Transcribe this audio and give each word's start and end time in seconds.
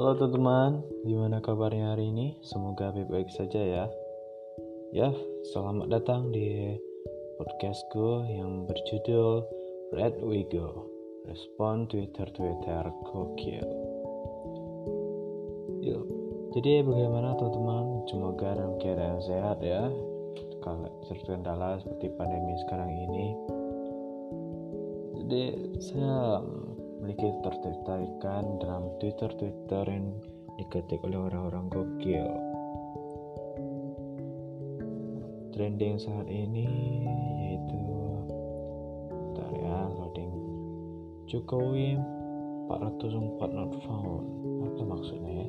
Halo 0.00 0.16
teman-teman, 0.16 0.80
gimana 1.04 1.44
kabarnya 1.44 1.92
hari 1.92 2.08
ini? 2.08 2.32
Semoga 2.40 2.88
baik-baik 2.88 3.28
saja 3.36 3.60
ya. 3.60 3.84
Ya, 4.96 5.12
selamat 5.52 5.92
datang 5.92 6.32
di 6.32 6.72
podcastku 7.36 8.24
yang 8.24 8.64
berjudul 8.64 9.44
Red 9.92 10.24
We 10.24 10.48
Go. 10.48 10.88
Respon 11.28 11.84
Twitter-Twitter 11.92 12.88
gokil. 13.12 13.68
Yuk, 15.84 16.04
jadi 16.56 16.80
bagaimana 16.80 17.36
teman-teman? 17.36 18.08
Semoga 18.08 18.56
dalam 18.56 18.80
keadaan 18.80 19.20
sehat 19.20 19.60
ya. 19.60 19.84
Kalau 20.64 20.88
terkendala 21.12 21.76
seperti 21.76 22.08
pandemi 22.16 22.56
sekarang 22.64 22.88
ini. 22.88 23.26
Jadi 25.20 25.44
saya 25.76 26.40
memiliki 27.00 27.32
ketertarikan 27.40 28.60
dalam 28.60 28.92
Twitter-Twitter 29.00 29.88
yang 29.88 30.12
diketik 30.60 31.00
oleh 31.00 31.16
orang-orang 31.16 31.72
gokil. 31.72 32.28
Trending 35.56 35.96
saat 35.96 36.28
ini 36.28 36.68
yaitu 37.40 37.80
bentar 39.08 39.48
ya 39.56 39.88
loading 39.96 40.32
Jokowi 41.24 41.96
404 42.68 43.48
not 43.48 43.72
found. 43.88 44.28
Apa 44.68 44.82
maksudnya? 44.84 45.48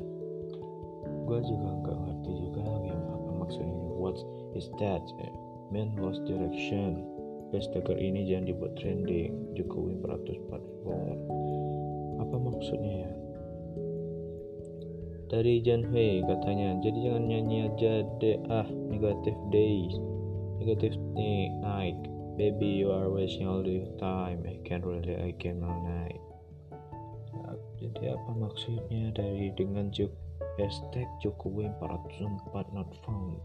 gue 1.28 1.38
juga 1.44 1.68
nggak 1.84 1.98
ngerti 2.00 2.32
juga 2.48 2.64
yang 2.80 3.02
apa 3.12 3.30
maksudnya. 3.44 3.76
What 4.00 4.16
is 4.56 4.72
that? 4.80 5.04
Man 5.72 5.96
lost 6.00 6.24
direction 6.24 7.11
hashtag 7.52 7.84
ini 8.00 8.26
jangan 8.26 8.48
dibuat 8.48 8.72
trending. 8.80 9.52
Jokowi 9.54 10.00
404 10.00 10.84
found 10.88 11.20
apa 12.22 12.36
maksudnya 12.38 12.94
ya? 13.04 13.10
Dari 15.32 15.64
Jan 15.64 15.84
Hui 15.88 16.20
katanya 16.24 16.76
jadi 16.80 16.98
jangan 17.08 17.24
nyanyi 17.28 17.56
aja 17.68 17.92
deh 18.20 18.36
ah 18.48 18.68
negative 18.88 19.38
days. 19.52 19.94
Negative 20.60 20.96
night. 21.60 22.00
Baby 22.40 22.80
you 22.80 22.88
are 22.88 23.12
wasting 23.12 23.44
all 23.44 23.60
the 23.60 23.84
time. 24.00 24.48
I 24.48 24.56
can't 24.64 24.84
really 24.84 25.12
I 25.12 25.36
can 25.36 25.60
night 25.60 26.22
nah, 27.32 27.56
jadi 27.80 28.16
apa 28.16 28.30
maksudnya 28.36 29.12
dari 29.16 29.52
dengan 29.56 29.88
hashtag 30.60 31.08
Jokowi 31.24 31.68
404 31.80 32.76
not 32.76 32.88
found 33.04 33.40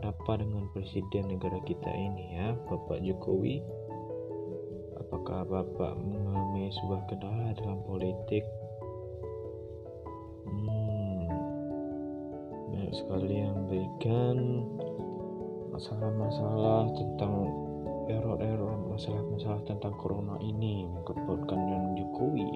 apa 0.00 0.40
dengan 0.40 0.68
presiden 0.72 1.32
negara 1.32 1.60
kita 1.64 1.90
ini 1.92 2.40
ya? 2.40 2.56
Bapak 2.68 3.00
Jokowi 3.04 3.60
apakah 5.10 5.42
Bapak 5.42 5.98
mengalami 5.98 6.70
sebuah 6.70 7.02
kendala 7.10 7.50
dalam 7.58 7.82
politik? 7.82 8.46
Hmm, 10.46 11.26
banyak 12.70 12.94
sekali 12.94 13.42
yang 13.42 13.58
memberikan 13.58 14.36
masalah-masalah 15.74 16.94
tentang 16.94 17.34
error-error 18.06 18.86
masalah-masalah 18.86 19.66
tentang 19.66 19.98
corona 19.98 20.38
ini 20.38 20.86
mengkepotkan 20.86 21.58
dengan 21.58 21.98
Jokowi. 21.98 22.50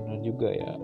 Benar 0.00 0.18
juga 0.24 0.48
ya 0.48 0.80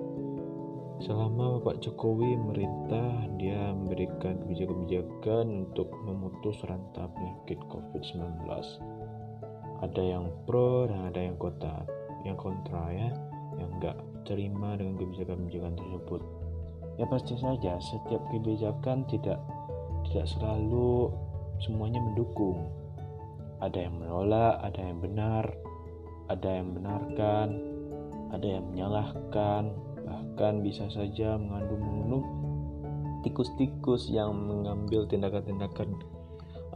Selama 1.04 1.60
Bapak 1.60 1.84
Jokowi 1.84 2.32
merintah, 2.32 3.28
dia 3.36 3.76
memberikan 3.76 4.40
kebijakan-kebijakan 4.40 5.68
untuk 5.68 5.92
memutus 6.00 6.56
rantai 6.64 7.04
penyakit 7.12 7.60
COVID-19. 7.68 8.24
Ada 9.84 10.00
yang 10.00 10.32
pro 10.48 10.88
dan 10.88 11.12
ada 11.12 11.20
yang 11.20 11.36
kota, 11.36 11.84
yang 12.24 12.40
kontra 12.40 12.88
ya, 12.88 13.12
yang 13.60 13.68
nggak 13.76 14.00
terima 14.24 14.80
dengan 14.80 14.96
kebijakan-kebijakan 14.96 15.76
tersebut. 15.76 16.22
Ya 16.96 17.04
pasti 17.04 17.36
saja 17.36 17.76
setiap 17.84 18.24
kebijakan 18.32 19.04
tidak 19.04 19.44
tidak 20.08 20.24
selalu 20.24 21.12
semuanya 21.60 22.00
mendukung. 22.00 22.64
Ada 23.60 23.92
yang 23.92 24.00
menolak, 24.00 24.56
ada 24.64 24.80
yang 24.80 25.04
benar, 25.04 25.52
ada 26.32 26.48
yang 26.48 26.72
benarkan, 26.72 27.48
ada 28.32 28.46
yang 28.56 28.64
menyalahkan, 28.72 29.83
bahkan 30.04 30.60
bisa 30.60 30.86
saja 30.92 31.40
mengandung 31.40 31.80
membunuh 31.80 32.24
tikus-tikus 33.24 34.12
yang 34.12 34.36
mengambil 34.36 35.08
tindakan-tindakan. 35.08 35.96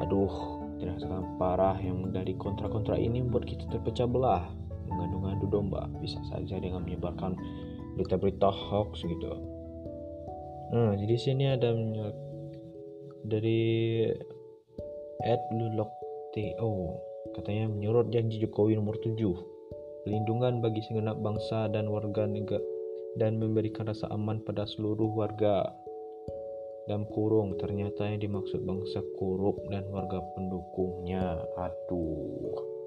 Aduh 0.00 0.64
tindakan 0.80 1.36
parah 1.36 1.76
yang 1.78 2.08
dari 2.08 2.32
kontra-kontra 2.34 2.96
ini 2.96 3.20
membuat 3.20 3.44
kita 3.44 3.68
terpecah 3.68 4.08
belah. 4.08 4.48
Mengandung-adu 4.88 5.46
domba 5.52 5.84
bisa 6.00 6.16
saja 6.32 6.56
dengan 6.56 6.88
menyebarkan 6.88 7.36
berita-berita 8.00 8.48
hoax 8.48 9.04
gitu. 9.04 9.36
Nah 10.72 10.96
jadi 10.96 11.14
sini 11.20 11.44
ada 11.52 11.76
dari 13.28 13.60
Ed 15.20 15.42
Lulok 15.52 15.92
TO 16.32 16.72
katanya 17.36 17.68
menyorot 17.68 18.08
janji 18.08 18.40
Jokowi 18.40 18.78
nomor 18.78 18.96
7 19.02 19.18
pelindungan 20.06 20.64
bagi 20.64 20.80
segenap 20.86 21.20
bangsa 21.20 21.68
dan 21.68 21.90
warga 21.92 22.24
negara 22.24 22.77
dan 23.18 23.42
memberikan 23.42 23.90
rasa 23.90 24.06
aman 24.14 24.40
pada 24.46 24.64
seluruh 24.64 25.10
warga. 25.12 25.66
Dalam 26.88 27.04
kurung, 27.12 27.60
ternyata 27.60 28.08
yang 28.08 28.22
dimaksud 28.24 28.64
bangsa 28.64 29.04
korup 29.20 29.60
dan 29.68 29.84
warga 29.92 30.24
pendukungnya. 30.32 31.36
Aduh. 31.60 32.78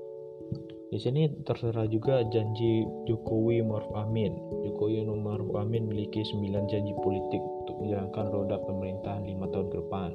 Di 0.92 1.00
sini 1.00 1.30
terserah 1.48 1.88
juga 1.88 2.20
janji 2.28 2.84
Jokowi 3.08 3.64
Maruf 3.64 3.94
Amin. 3.96 4.36
Jokowi 4.66 5.06
Maruf 5.06 5.54
Amin 5.56 5.88
memiliki 5.88 6.20
9 6.20 6.68
janji 6.68 6.92
politik 7.00 7.40
untuk 7.64 7.80
menjalankan 7.80 8.26
roda 8.28 8.58
pemerintahan 8.60 9.24
5 9.24 9.54
tahun 9.54 9.68
ke 9.70 9.76
depan. 9.86 10.12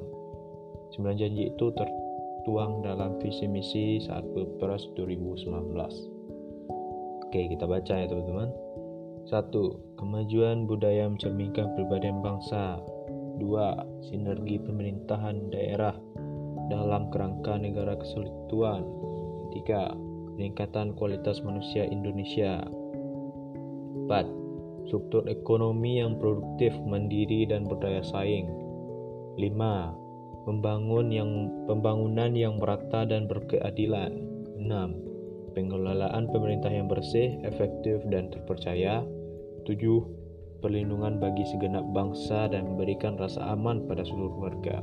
9 0.99 1.17
janji 1.17 1.49
itu 1.49 1.65
tertuang 1.73 2.85
dalam 2.85 3.17
visi 3.23 3.49
misi 3.49 4.03
saat 4.05 4.21
Pilpres 4.35 4.85
2019. 4.99 5.47
Oke, 7.25 7.41
kita 7.55 7.65
baca 7.65 7.93
ya 7.97 8.05
teman-teman. 8.05 8.66
1. 9.27 9.51
Kemajuan 9.99 10.71
budaya 10.71 11.03
mencerminkan 11.03 11.75
perbedaan 11.75 12.23
bangsa. 12.23 12.79
2. 13.35 14.07
Sinergi 14.07 14.55
pemerintahan 14.55 15.51
daerah 15.51 15.91
dalam 16.71 17.11
kerangka 17.11 17.59
negara 17.59 17.99
kesatuan. 17.99 18.87
3. 19.51 20.31
Peningkatan 20.31 20.95
kualitas 20.95 21.43
manusia 21.43 21.83
Indonesia. 21.83 22.63
4. 24.07 24.87
Struktur 24.87 25.27
ekonomi 25.27 25.99
yang 25.99 26.15
produktif, 26.15 26.71
mandiri 26.87 27.43
dan 27.51 27.67
berdaya 27.67 27.99
saing. 28.07 28.47
5. 29.35 30.47
Membangun 30.47 31.11
yang 31.11 31.51
pembangunan 31.67 32.31
yang 32.31 32.63
merata 32.63 33.03
dan 33.03 33.27
berkeadilan. 33.27 34.23
6. 34.55 35.51
Pengelolaan 35.51 36.31
pemerintah 36.31 36.71
yang 36.71 36.87
bersih, 36.87 37.43
efektif 37.43 38.07
dan 38.07 38.31
terpercaya. 38.31 39.03
7. 39.67 40.63
Perlindungan 40.63 41.19
bagi 41.19 41.43
segenap 41.43 41.83
bangsa 41.91 42.47
dan 42.47 42.73
memberikan 42.73 43.19
rasa 43.19 43.53
aman 43.53 43.83
pada 43.85 44.01
seluruh 44.07 44.39
warga. 44.39 44.79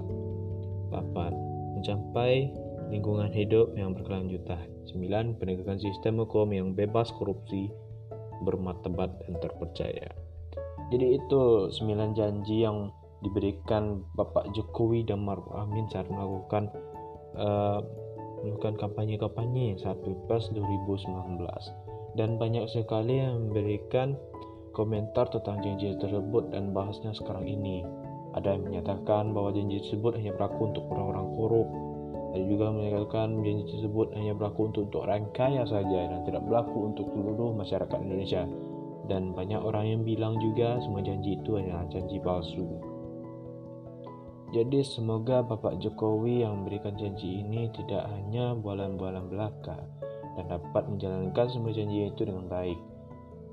8. 0.92 1.74
Mencapai 1.74 2.52
lingkungan 2.92 3.32
hidup 3.32 3.72
yang 3.74 3.96
berkelanjutan. 3.96 4.68
9. 4.92 5.40
Penegakan 5.40 5.80
sistem 5.80 6.20
hukum 6.22 6.52
yang 6.52 6.76
bebas 6.76 7.08
korupsi, 7.16 7.72
bermartabat 8.44 9.10
dan 9.24 9.34
terpercaya. 9.40 10.12
Jadi 10.92 11.16
itu 11.16 11.72
9 11.72 12.12
janji 12.12 12.62
yang 12.62 12.92
diberikan 13.24 14.04
Bapak 14.12 14.52
Jokowi 14.52 15.08
dan 15.08 15.24
Maruf 15.24 15.48
Amin 15.56 15.88
saat 15.88 16.04
melakukan 16.12 16.68
uh, 17.40 17.80
melakukan 18.44 18.76
kampanye-kampanye 18.76 19.80
saat 19.80 19.96
Pilpres 20.04 20.52
2019 20.52 21.40
dan 22.20 22.36
banyak 22.36 22.68
sekali 22.68 23.24
yang 23.24 23.48
memberikan 23.48 24.20
komentar 24.74 25.30
tentang 25.30 25.62
janji 25.62 25.94
tersebut 25.96 26.50
dan 26.50 26.74
bahasnya 26.74 27.14
sekarang 27.14 27.46
ini. 27.46 27.86
Ada 28.34 28.58
yang 28.58 28.66
menyatakan 28.66 29.30
bahwa 29.30 29.54
janji 29.54 29.78
tersebut 29.78 30.18
hanya 30.18 30.34
berlaku 30.34 30.74
untuk 30.74 30.84
orang-orang 30.90 31.26
korup. 31.38 31.68
Ada 32.34 32.44
juga 32.50 32.66
menyatakan 32.74 33.38
janji 33.46 33.64
tersebut 33.70 34.10
hanya 34.18 34.34
berlaku 34.34 34.74
untuk, 34.74 34.90
untuk 34.90 35.00
orang 35.06 35.30
kaya 35.30 35.62
saja 35.62 36.10
dan 36.10 36.26
tidak 36.26 36.42
berlaku 36.42 36.90
untuk 36.90 37.06
seluruh 37.14 37.54
masyarakat 37.54 37.98
Indonesia. 38.02 38.42
Dan 39.06 39.30
banyak 39.38 39.62
orang 39.62 39.84
yang 39.86 40.02
bilang 40.02 40.34
juga 40.42 40.82
semua 40.82 41.06
janji 41.06 41.38
itu 41.38 41.54
adalah 41.54 41.86
janji 41.94 42.18
palsu. 42.18 42.66
Jadi 44.50 44.82
semoga 44.86 45.42
Bapak 45.46 45.78
Jokowi 45.78 46.42
yang 46.42 46.62
memberikan 46.62 46.94
janji 46.98 47.42
ini 47.42 47.70
tidak 47.74 48.06
hanya 48.10 48.54
bualan-bualan 48.58 49.30
belaka 49.30 49.78
dan 50.34 50.46
dapat 50.50 50.90
menjalankan 50.90 51.46
semua 51.50 51.74
janji 51.74 52.06
itu 52.10 52.22
dengan 52.26 52.46
baik 52.46 52.93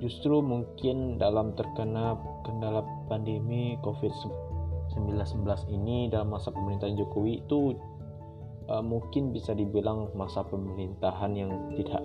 justru 0.01 0.41
mungkin 0.41 1.21
dalam 1.21 1.53
terkena 1.53 2.17
kendala 2.41 2.81
pandemi 3.05 3.77
COVID-19 3.85 5.45
ini 5.69 6.09
dalam 6.09 6.33
masa 6.33 6.49
pemerintahan 6.49 6.97
Jokowi 6.97 7.45
itu 7.45 7.77
uh, 8.67 8.83
mungkin 8.83 9.29
bisa 9.29 9.53
dibilang 9.53 10.09
masa 10.17 10.41
pemerintahan 10.41 11.31
yang 11.37 11.51
tidak 11.77 12.03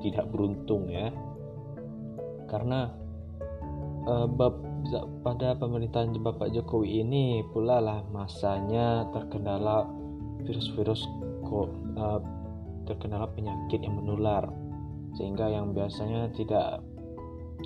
tidak 0.00 0.26
beruntung 0.32 0.88
ya. 0.88 1.12
Karena 2.48 2.88
uh, 4.08 4.26
bab 4.26 4.64
pada 5.20 5.52
pemerintahan 5.60 6.16
Bapak 6.24 6.56
Jokowi 6.56 7.04
ini 7.04 7.44
pula 7.52 7.84
lah 7.84 8.00
masanya 8.08 9.04
terkendala 9.12 9.84
virus-virus 10.48 11.04
uh, 12.00 12.20
terkendala 12.88 13.28
penyakit 13.36 13.84
yang 13.84 14.00
menular. 14.00 14.48
Sehingga 15.14 15.52
yang 15.52 15.76
biasanya 15.76 16.32
tidak 16.32 16.80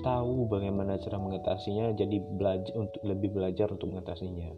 tahu 0.03 0.49
bagaimana 0.49 0.99
cara 0.99 1.17
mengatasinya 1.21 1.95
jadi 1.95 2.17
belajar 2.35 2.73
untuk 2.75 3.01
lebih 3.05 3.29
belajar 3.31 3.67
untuk 3.71 3.91
mengatasinya 3.93 4.51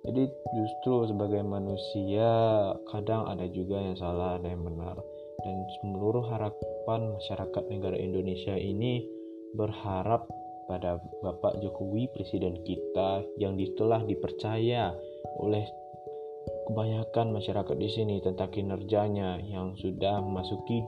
jadi 0.00 0.22
justru 0.56 1.08
sebagai 1.08 1.44
manusia 1.44 2.28
kadang 2.88 3.28
ada 3.28 3.44
juga 3.50 3.80
yang 3.80 3.96
salah 3.96 4.38
ada 4.40 4.48
yang 4.48 4.64
benar 4.64 4.96
dan 5.40 5.56
seluruh 5.80 6.24
harapan 6.28 7.00
masyarakat 7.16 7.62
negara 7.72 7.96
Indonesia 7.96 8.56
ini 8.56 9.04
berharap 9.56 10.28
pada 10.70 11.02
Bapak 11.26 11.58
Jokowi 11.58 12.06
presiden 12.14 12.62
kita 12.62 13.26
yang 13.42 13.58
telah 13.74 14.06
dipercaya 14.06 14.94
oleh 15.42 15.66
kebanyakan 16.70 17.34
masyarakat 17.34 17.74
di 17.74 17.88
sini 17.90 18.16
tentang 18.22 18.54
kinerjanya 18.54 19.42
yang 19.42 19.74
sudah 19.74 20.22
memasuki 20.22 20.86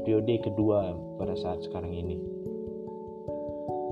periode 0.00 0.40
kedua 0.40 0.96
pada 1.20 1.36
saat 1.36 1.60
sekarang 1.68 1.92
ini. 1.92 2.16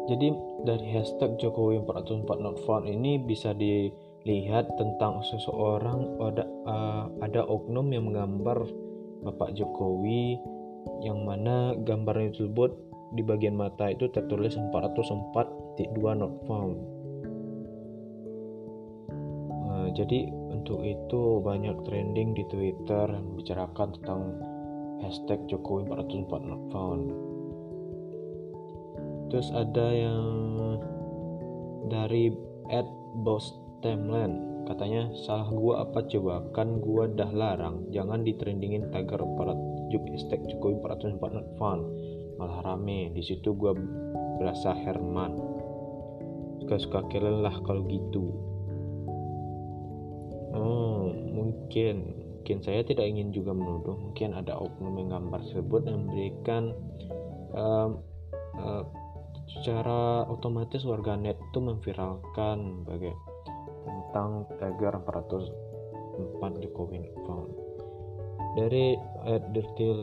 Jadi 0.07 0.31
dari 0.63 0.87
hashtag 0.95 1.35
Jokowi 1.43 1.83
404 1.83 2.39
not 2.39 2.57
found 2.63 2.87
ini 2.87 3.19
bisa 3.19 3.51
dilihat 3.51 4.71
tentang 4.79 5.19
seseorang 5.27 6.15
ada 6.23 6.47
uh, 6.67 7.05
ada 7.27 7.43
oknum 7.43 7.91
yang 7.91 8.07
menggambar 8.11 8.71
Bapak 9.27 9.59
Jokowi 9.59 10.39
yang 11.03 11.27
mana 11.27 11.75
gambarnya 11.83 12.31
tersebut 12.39 12.71
di 13.19 13.27
bagian 13.27 13.59
mata 13.59 13.91
itu 13.91 14.07
tertulis 14.15 14.55
404.2 14.55 16.23
not 16.23 16.35
found. 16.47 16.79
Uh, 19.67 19.91
jadi 19.91 20.31
untuk 20.55 20.87
itu 20.87 21.43
banyak 21.43 21.75
trending 21.83 22.31
di 22.39 22.47
Twitter 22.47 23.11
yang 23.11 23.35
membicarakan 23.35 23.91
tentang 23.99 24.23
hashtag 25.03 25.43
Jokowi 25.51 25.91
404 25.91 26.47
not 26.47 26.63
found. 26.71 27.26
Terus 29.31 29.49
ada 29.55 29.87
yang 29.91 30.25
dari 31.91 32.31
at 32.71 32.87
Boss 33.23 33.67
Katanya 34.67 35.15
salah 35.23 35.47
gua 35.55 35.87
apa 35.87 36.03
coba? 36.11 36.43
Kan 36.51 36.83
gua 36.83 37.07
dah 37.07 37.31
larang. 37.31 37.87
Jangan 37.95 38.27
ditrendingin 38.27 38.91
tagar 38.91 39.23
para 39.39 39.55
juk 39.95 40.03
hashtag 40.11 40.43
Jokowi 40.51 40.83
404 40.83 41.23
not 41.39 41.47
fun 41.55 41.87
malah 42.35 42.67
rame. 42.67 43.15
Di 43.15 43.23
situ 43.23 43.55
gua 43.55 43.79
berasa 44.43 44.75
Herman. 44.75 45.39
Suka-suka 46.67 47.07
kalian 47.07 47.47
lah 47.47 47.55
kalau 47.63 47.87
gitu. 47.87 48.35
Oh 50.51 51.15
mungkin. 51.31 52.27
Mungkin 52.43 52.63
saya 52.63 52.83
tidak 52.83 53.07
ingin 53.07 53.31
juga 53.31 53.55
menuduh. 53.55 53.95
Mungkin 54.11 54.35
ada 54.35 54.55
oknum 54.59 54.99
yang 54.99 55.15
gambar 55.15 55.47
tersebut 55.47 55.83
yang 55.87 56.07
memberikan 56.07 56.63
um, 57.55 58.03
uh, 58.59 58.87
secara 59.47 60.27
otomatis 60.27 60.83
warganet 60.83 61.39
itu 61.39 61.59
memviralkan 61.63 62.83
bagai 62.83 63.15
tentang 63.87 64.51
tagar 64.59 64.99
404 65.07 66.63
Jokowi 66.63 67.07
found 67.27 67.67
dari 68.57 68.97
at 69.29 69.53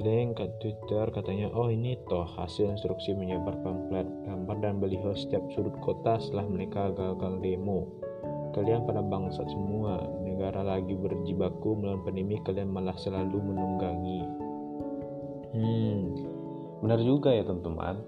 link 0.05 0.37
ke 0.37 0.45
Twitter 0.61 1.09
katanya 1.09 1.49
oh 1.57 1.73
ini 1.73 1.97
toh 2.05 2.21
hasil 2.37 2.69
instruksi 2.69 3.17
menyebar 3.17 3.57
pamflet 3.65 4.05
gambar 4.29 4.57
dan 4.61 4.77
baliho 4.77 5.09
setiap 5.17 5.41
sudut 5.57 5.73
kota 5.81 6.21
setelah 6.21 6.45
mereka 6.45 6.93
gagal 6.93 7.41
demo. 7.41 7.89
Kalian 8.53 8.85
pada 8.85 9.01
bangsat 9.01 9.49
semua. 9.49 10.05
Negara 10.21 10.61
lagi 10.61 10.93
berjibaku 10.93 11.73
melawan 11.73 12.05
pandemi 12.05 12.37
kalian 12.45 12.69
malah 12.69 12.93
selalu 12.93 13.41
menunggangi. 13.41 14.21
Hmm 15.57 15.97
benar 16.83 16.99
juga 16.99 17.31
ya 17.31 17.47
teman-teman 17.47 18.03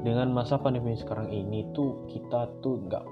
dengan 0.00 0.32
masa 0.32 0.56
pandemi 0.56 0.96
sekarang 0.96 1.28
ini 1.28 1.68
tuh 1.76 2.08
kita 2.08 2.48
tuh 2.64 2.80
nggak 2.88 3.04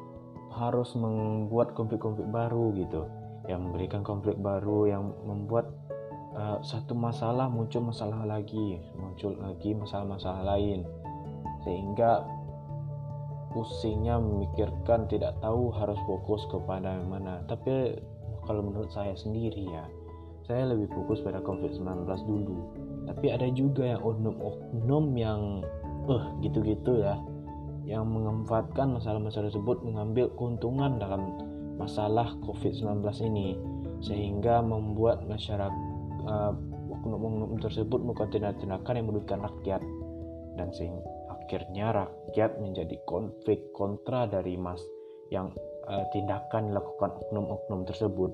harus 0.56 0.96
membuat 0.96 1.76
konflik-konflik 1.76 2.26
baru 2.32 2.72
gitu. 2.74 3.04
Yang 3.48 3.60
memberikan 3.68 4.02
konflik 4.04 4.36
baru 4.40 4.88
yang 4.88 5.12
membuat 5.24 5.68
uh, 6.36 6.60
satu 6.64 6.92
masalah 6.92 7.48
muncul 7.48 7.80
masalah 7.84 8.24
lagi 8.24 8.80
muncul 8.96 9.36
lagi 9.36 9.76
masalah-masalah 9.76 10.42
lain. 10.56 10.84
Sehingga 11.64 12.24
pusingnya 13.52 14.20
memikirkan 14.20 15.08
tidak 15.08 15.36
tahu 15.40 15.72
harus 15.72 15.96
fokus 16.08 16.44
kepada 16.48 17.00
yang 17.00 17.08
mana. 17.08 17.44
Tapi 17.48 18.00
kalau 18.48 18.64
menurut 18.64 18.88
saya 18.92 19.12
sendiri 19.12 19.68
ya 19.68 19.84
saya 20.48 20.72
lebih 20.72 20.88
fokus 20.96 21.20
pada 21.20 21.44
COVID-19 21.44 22.08
dulu. 22.24 22.56
Tapi 23.04 23.26
ada 23.28 23.48
juga 23.52 23.84
yang 23.84 24.00
oknum-oknum 24.00 25.04
yang 25.16 25.40
uh, 26.08 26.24
gitu-gitu 26.40 27.04
ya. 27.04 27.20
Yang 27.88 28.04
memanfaatkan 28.04 28.96
masalah-masalah 28.96 29.48
tersebut 29.48 29.80
mengambil 29.84 30.28
keuntungan 30.36 31.00
dalam 31.00 31.32
masalah 31.78 32.36
COVID-19 32.44 33.00
ini 33.30 33.56
sehingga 34.02 34.60
membuat 34.60 35.24
masyarakat 35.24 35.72
uh, 36.26 36.52
oknum-oknum 36.88 37.60
tersebut 37.60 38.00
melakukan 38.02 38.32
tindakan-tindakan 38.34 38.94
yang 38.98 39.06
merugikan 39.08 39.40
rakyat. 39.44 39.82
Dan 40.58 40.68
sehingga 40.74 41.06
akhirnya 41.32 41.86
rakyat 42.04 42.60
menjadi 42.60 42.96
konflik 43.08 43.72
kontra 43.72 44.28
dari 44.28 44.58
mas 44.60 44.82
yang 45.32 45.48
uh, 45.88 46.04
tindakan 46.12 46.74
dilakukan 46.74 47.14
oknum-oknum 47.24 47.88
tersebut. 47.88 48.32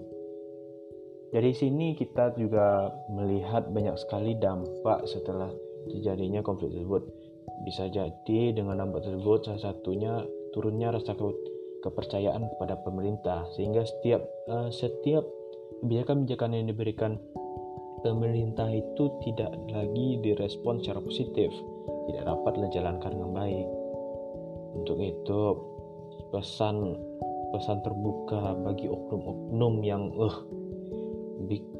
Dari 1.35 1.51
sini 1.51 1.99
kita 1.99 2.35
juga 2.39 2.95
melihat 3.11 3.67
banyak 3.71 3.99
sekali 3.99 4.39
dampak 4.39 5.03
setelah 5.11 5.51
terjadinya 5.91 6.41
konflik 6.41 6.71
tersebut 6.71 7.03
bisa 7.63 7.87
jadi 7.87 8.41
dengan 8.51 8.83
dampak 8.83 9.07
tersebut 9.07 9.47
salah 9.47 9.63
satunya 9.71 10.27
turunnya 10.51 10.91
rasa 10.91 11.15
ke 11.15 11.27
kepercayaan 11.85 12.49
kepada 12.57 12.81
pemerintah 12.81 13.45
sehingga 13.55 13.85
setiap 13.85 14.25
uh, 14.49 14.73
setiap 14.73 15.23
kebijakan-kebijakan 15.85 16.57
yang 16.57 16.67
diberikan 16.73 17.13
pemerintah 18.01 18.69
itu 18.73 19.13
tidak 19.25 19.53
lagi 19.69 20.21
direspon 20.21 20.81
secara 20.81 21.01
positif, 21.01 21.53
tidak 22.09 22.25
dapat 22.25 22.53
dijalankan 22.69 23.11
dengan 23.17 23.33
baik. 23.37 23.69
Untuk 24.75 24.99
itu 25.01 25.41
pesan 26.33 26.97
pesan 27.53 27.79
terbuka 27.85 28.57
bagi 28.65 28.89
oknum-oknum 28.89 29.75
yang 29.85 30.11
eh 30.19 30.25
uh, 30.25 30.37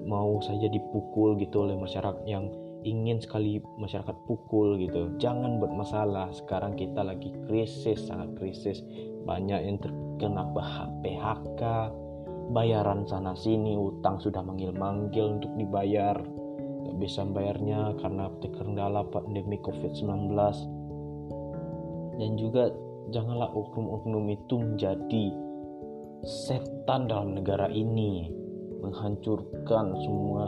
mau 0.05 0.37
saja 0.45 0.69
dipukul 0.69 1.41
gitu 1.41 1.65
oleh 1.65 1.77
masyarakat 1.81 2.23
yang 2.29 2.53
ingin 2.85 3.19
sekali 3.19 3.59
masyarakat 3.81 4.15
pukul 4.29 4.77
gitu. 4.77 5.17
Jangan 5.17 5.59
buat 5.59 5.73
masalah. 5.73 6.29
Sekarang 6.31 6.77
kita 6.77 7.01
lagi 7.01 7.33
krisis 7.49 8.07
sangat 8.07 8.37
krisis. 8.37 8.85
Banyak 9.25 9.61
yang 9.65 9.81
terkena 9.81 10.45
PHK 11.01 11.63
bayaran 12.53 13.09
sana 13.09 13.33
sini 13.33 13.73
utang 13.73 14.21
sudah 14.21 14.45
manggil-manggil 14.45 15.41
untuk 15.41 15.53
dibayar. 15.57 16.15
Gak 16.85 16.97
bisa 17.01 17.25
bayarnya 17.25 17.97
karena 17.97 18.29
terkendala 18.45 19.09
pandemi 19.09 19.57
COVID-19 19.65 20.37
dan 22.21 22.31
juga 22.39 22.71
janganlah 23.11 23.51
oknum-oknum 23.51 24.29
itu 24.31 24.55
menjadi 24.61 25.25
setan 26.25 27.09
dalam 27.09 27.37
negara 27.41 27.73
ini. 27.73 28.29
Menghancurkan 28.85 29.97
semua 30.05 30.45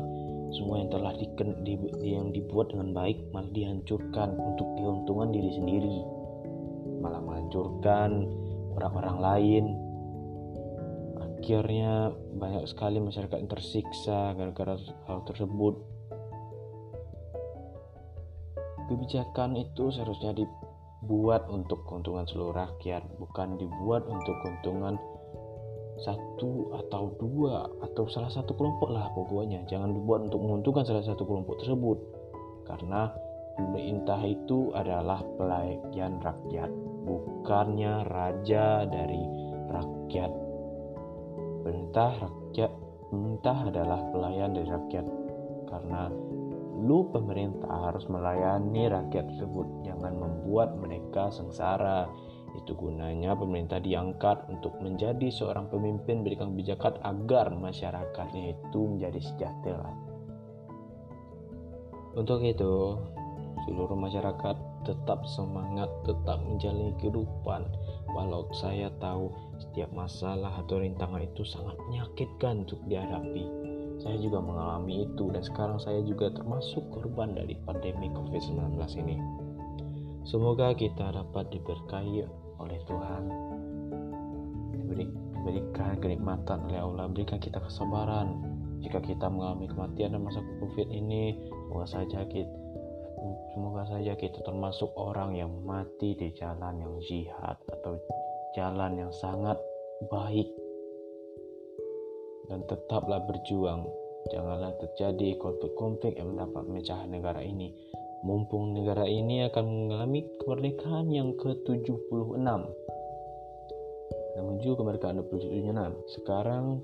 semua 0.55 0.79
yang 0.79 0.91
telah 0.95 1.13
di, 1.19 1.27
di, 1.67 1.75
yang 2.07 2.31
dibuat 2.31 2.71
dengan 2.71 2.95
baik 2.95 3.19
malah 3.35 3.51
dihancurkan 3.51 4.31
untuk 4.39 4.69
keuntungan 4.79 5.35
diri 5.35 5.51
sendiri. 5.51 5.99
Malah 7.03 7.21
menghancurkan 7.23 8.11
orang-orang 8.79 9.17
lain. 9.19 9.65
Akhirnya 11.19 12.15
banyak 12.39 12.67
sekali 12.71 12.99
masyarakat 13.03 13.37
yang 13.39 13.51
tersiksa 13.51 14.35
gara-gara 14.39 14.79
hal 15.11 15.23
tersebut. 15.27 15.75
Kebijakan 18.87 19.59
itu 19.59 19.91
seharusnya 19.91 20.31
dibuat 20.31 21.51
untuk 21.51 21.83
keuntungan 21.91 22.23
seluruh 22.31 22.55
rakyat 22.55 23.03
bukan 23.19 23.59
dibuat 23.59 24.07
untuk 24.07 24.39
keuntungan 24.47 24.95
satu 25.97 26.77
atau 26.77 27.17
dua 27.17 27.69
atau 27.81 28.05
salah 28.09 28.29
satu 28.29 28.53
kelompok 28.53 28.93
lah 28.93 29.09
pokoknya. 29.17 29.65
Jangan 29.65 29.97
dibuat 29.97 30.29
untuk 30.29 30.45
menguntungkan 30.45 30.85
salah 30.85 31.05
satu 31.05 31.25
kelompok 31.25 31.61
tersebut. 31.65 31.99
Karena 32.69 33.09
pemerintah 33.57 34.21
itu 34.27 34.75
adalah 34.77 35.25
pelayan 35.41 36.21
rakyat 36.21 36.71
bukannya 37.07 38.03
raja 38.11 38.85
dari 38.85 39.23
rakyat. 39.71 40.33
Pemerintah 41.63 42.11
rakyat 42.27 42.73
pemerintah 43.09 43.57
adalah 43.71 44.01
pelayan 44.11 44.51
dari 44.53 44.69
rakyat. 44.69 45.07
Karena 45.71 46.11
lu 46.77 47.09
pemerintah 47.09 47.91
harus 47.91 48.05
melayani 48.11 48.91
rakyat 48.91 49.25
tersebut. 49.33 49.67
Jangan 49.87 50.13
membuat 50.19 50.77
mereka 50.77 51.33
sengsara 51.33 52.11
Itu 52.57 52.73
gunanya 52.73 53.37
pemerintah 53.37 53.79
diangkat 53.79 54.49
untuk 54.49 54.81
menjadi 54.81 55.29
seorang 55.29 55.69
pemimpin 55.69 56.25
berikan 56.25 56.57
kebijakan 56.57 56.97
agar 57.05 57.53
masyarakatnya 57.53 58.57
itu 58.57 58.81
menjadi 58.81 59.21
sejahtera. 59.21 59.93
Untuk 62.17 62.41
itu, 62.41 62.97
seluruh 63.69 63.93
masyarakat 63.93 64.57
tetap 64.89 65.27
semangat, 65.29 65.91
tetap 66.09 66.41
menjalani 66.41 66.97
kehidupan. 66.97 67.69
Walau 68.17 68.49
saya 68.57 68.89
tahu 69.03 69.29
setiap 69.61 69.93
masalah 69.93 70.55
atau 70.65 70.81
rintangan 70.81 71.21
itu 71.21 71.45
sangat 71.45 71.77
menyakitkan 71.91 72.65
untuk 72.65 72.81
dihadapi. 72.89 73.45
Saya 74.01 74.17
juga 74.23 74.41
mengalami 74.41 75.09
itu 75.09 75.29
dan 75.33 75.43
sekarang 75.45 75.77
saya 75.83 76.01
juga 76.05 76.33
termasuk 76.33 76.85
korban 76.89 77.37
dari 77.37 77.59
pandemi 77.69 78.09
COVID-19 78.13 78.81
ini. 79.03 79.17
Semoga 80.23 80.73
kita 80.73 81.13
dapat 81.13 81.53
diberkahi 81.53 82.46
oleh 82.67 82.81
Tuhan, 82.85 83.23
diberi, 84.75 85.07
diberikan 85.09 85.97
kenikmatan 86.03 86.67
oleh 86.67 86.81
Allah, 86.83 87.07
berikan 87.07 87.39
kita 87.39 87.63
kesabaran. 87.63 88.43
Jika 88.85 89.01
kita 89.03 89.27
mengalami 89.33 89.67
kematian 89.73 90.15
dan 90.15 90.23
masa 90.23 90.45
COVID 90.61 90.93
ini, 90.93 91.39
semoga 91.49 91.87
saja 91.89 92.23
kita 92.29 92.67
Semoga 93.57 93.89
saja 93.89 94.13
kita 94.13 94.45
termasuk 94.45 94.93
orang 95.01 95.33
yang 95.33 95.49
mati 95.65 96.13
di 96.13 96.29
jalan 96.37 96.77
yang 96.77 96.95
jihad 97.01 97.57
atau 97.73 97.97
jalan 98.53 99.01
yang 99.01 99.13
sangat 99.17 99.57
baik 100.13 100.45
dan 102.53 102.61
tetaplah 102.69 103.25
berjuang. 103.25 103.89
Janganlah 104.29 104.77
terjadi 104.77 105.39
konflik-konflik 105.41 106.21
yang 106.21 106.35
mendapat 106.35 106.63
memecah 106.69 107.01
negara 107.09 107.41
ini. 107.41 107.73
Mumpung 108.27 108.75
negara 108.75 109.07
ini 109.07 109.47
akan 109.47 109.87
mengalami 109.87 110.27
kemerdekaan 110.43 111.15
yang 111.15 111.39
ke-76. 111.39 112.43
Menuju 114.35 114.71
kemerdekaan 114.75 115.23
76. 115.23 116.11
Sekarang 116.11 116.83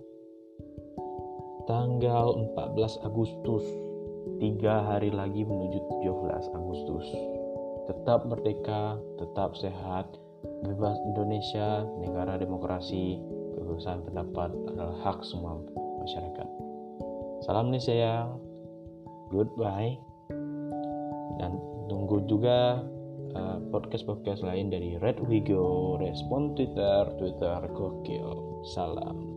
tanggal 1.66 2.38
14 2.54 3.02
Agustus 3.02 3.66
tiga 4.38 4.86
hari 4.86 5.10
lagi 5.10 5.42
menuju 5.42 5.82
17 6.06 6.46
Agustus. 6.54 7.10
Tetap 7.90 8.22
merdeka, 8.30 9.02
tetap 9.18 9.58
sehat, 9.58 10.06
bebas 10.62 10.94
Indonesia, 11.10 11.82
negara 11.98 12.38
demokrasi, 12.38 13.18
kebebasan 13.58 14.06
pendapat 14.06 14.54
adalah 14.70 14.94
hak 15.02 15.26
semua 15.26 15.58
masyarakat. 16.06 16.48
Salam 17.42 17.74
nih 17.74 17.82
goodbye, 19.34 19.98
dan 21.40 21.56
tunggu 21.88 22.24
juga 22.28 22.82
uh, 23.36 23.58
podcast-podcast 23.72 24.44
lain 24.44 24.72
dari 24.72 24.96
Red 25.00 25.20
Wigo, 25.24 25.96
respon 26.00 26.52
Twitter, 26.56 27.08
Twitter 27.16 27.60
gokil. 27.72 28.62
Salam. 28.72 29.32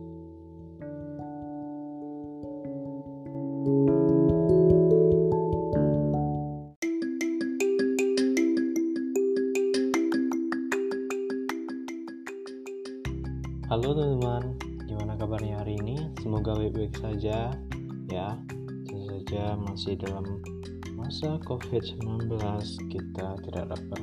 Halo 13.66 13.92
teman-teman, 13.92 14.54
gimana 14.86 15.18
kabarnya 15.18 15.58
hari 15.58 15.74
ini? 15.82 15.98
Semoga 16.22 16.54
baik-baik 16.54 16.94
saja 17.02 17.50
ya. 18.06 18.28
Tentu 18.86 18.94
saja 19.10 19.58
masih 19.58 19.98
dalam 19.98 20.38
masa 21.06 21.38
COVID-19 21.46 22.26
kita 22.90 23.38
tidak 23.46 23.64
dapat 23.70 24.02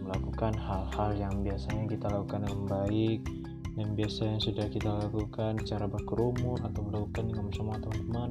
melakukan 0.00 0.56
hal-hal 0.56 1.12
yang 1.12 1.44
biasanya 1.44 1.84
kita 1.92 2.08
lakukan 2.08 2.48
dengan 2.48 2.64
baik 2.64 3.20
dan 3.76 3.92
biasanya 3.92 4.40
sudah 4.40 4.64
kita 4.72 4.88
lakukan 4.88 5.60
cara 5.68 5.84
berkerumun 5.84 6.56
atau 6.64 6.80
melakukan 6.88 7.28
dengan 7.28 7.52
bersama 7.52 7.76
teman-teman 7.84 8.30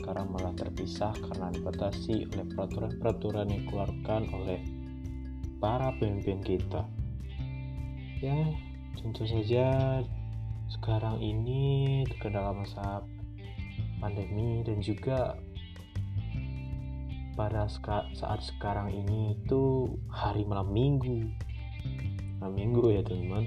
sekarang 0.00 0.26
malah 0.32 0.54
terpisah 0.56 1.12
karena 1.28 1.52
dibatasi 1.52 2.24
oleh 2.24 2.46
peraturan-peraturan 2.48 3.52
yang 3.52 3.60
dikeluarkan 3.68 4.22
oleh 4.32 4.60
para 5.60 5.92
pemimpin 6.00 6.40
kita. 6.40 6.88
Ya 8.24 8.48
Tentu 8.96 9.28
saja 9.28 10.00
sekarang 10.72 11.20
ini 11.20 12.00
dalam 12.24 12.64
masa 12.64 13.04
pandemi 14.00 14.64
dan 14.64 14.80
juga 14.80 15.36
pada 17.36 17.68
saat 17.68 18.40
sekarang 18.40 18.88
ini 18.90 19.36
itu 19.36 19.92
hari 20.08 20.42
malam 20.48 20.72
minggu. 20.72 21.28
Malam 22.40 22.54
minggu 22.56 22.84
ya 22.96 23.04
teman-teman. 23.04 23.46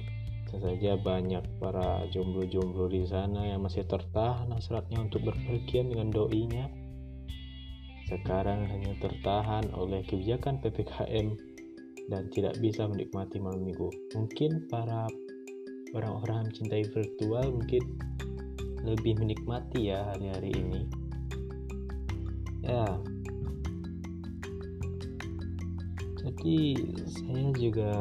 Saja 0.50 0.98
banyak 0.98 1.46
para 1.62 2.10
jomblo-jomblo 2.10 2.90
di 2.90 3.06
sana 3.06 3.54
yang 3.54 3.62
masih 3.62 3.86
tertahan 3.86 4.50
hasratnya 4.50 5.06
untuk 5.06 5.22
berpergian 5.26 5.94
dengan 5.94 6.10
doinya. 6.10 6.66
Sekarang 8.10 8.66
hanya 8.66 8.98
tertahan 8.98 9.70
oleh 9.78 10.02
kebijakan 10.10 10.58
PPKM 10.58 11.38
dan 12.10 12.26
tidak 12.34 12.58
bisa 12.58 12.90
menikmati 12.90 13.38
malam 13.38 13.62
minggu. 13.62 13.94
Mungkin 14.18 14.66
para 14.66 15.06
orang-orang 15.94 16.50
mencintai 16.50 16.86
virtual 16.90 17.54
mungkin 17.54 17.84
lebih 18.82 19.22
menikmati 19.22 19.94
ya 19.94 20.02
hari-hari 20.14 20.50
ini. 20.50 20.82
Ya 22.66 22.98
jadi 26.20 26.58
saya 27.08 27.48
juga 27.56 27.92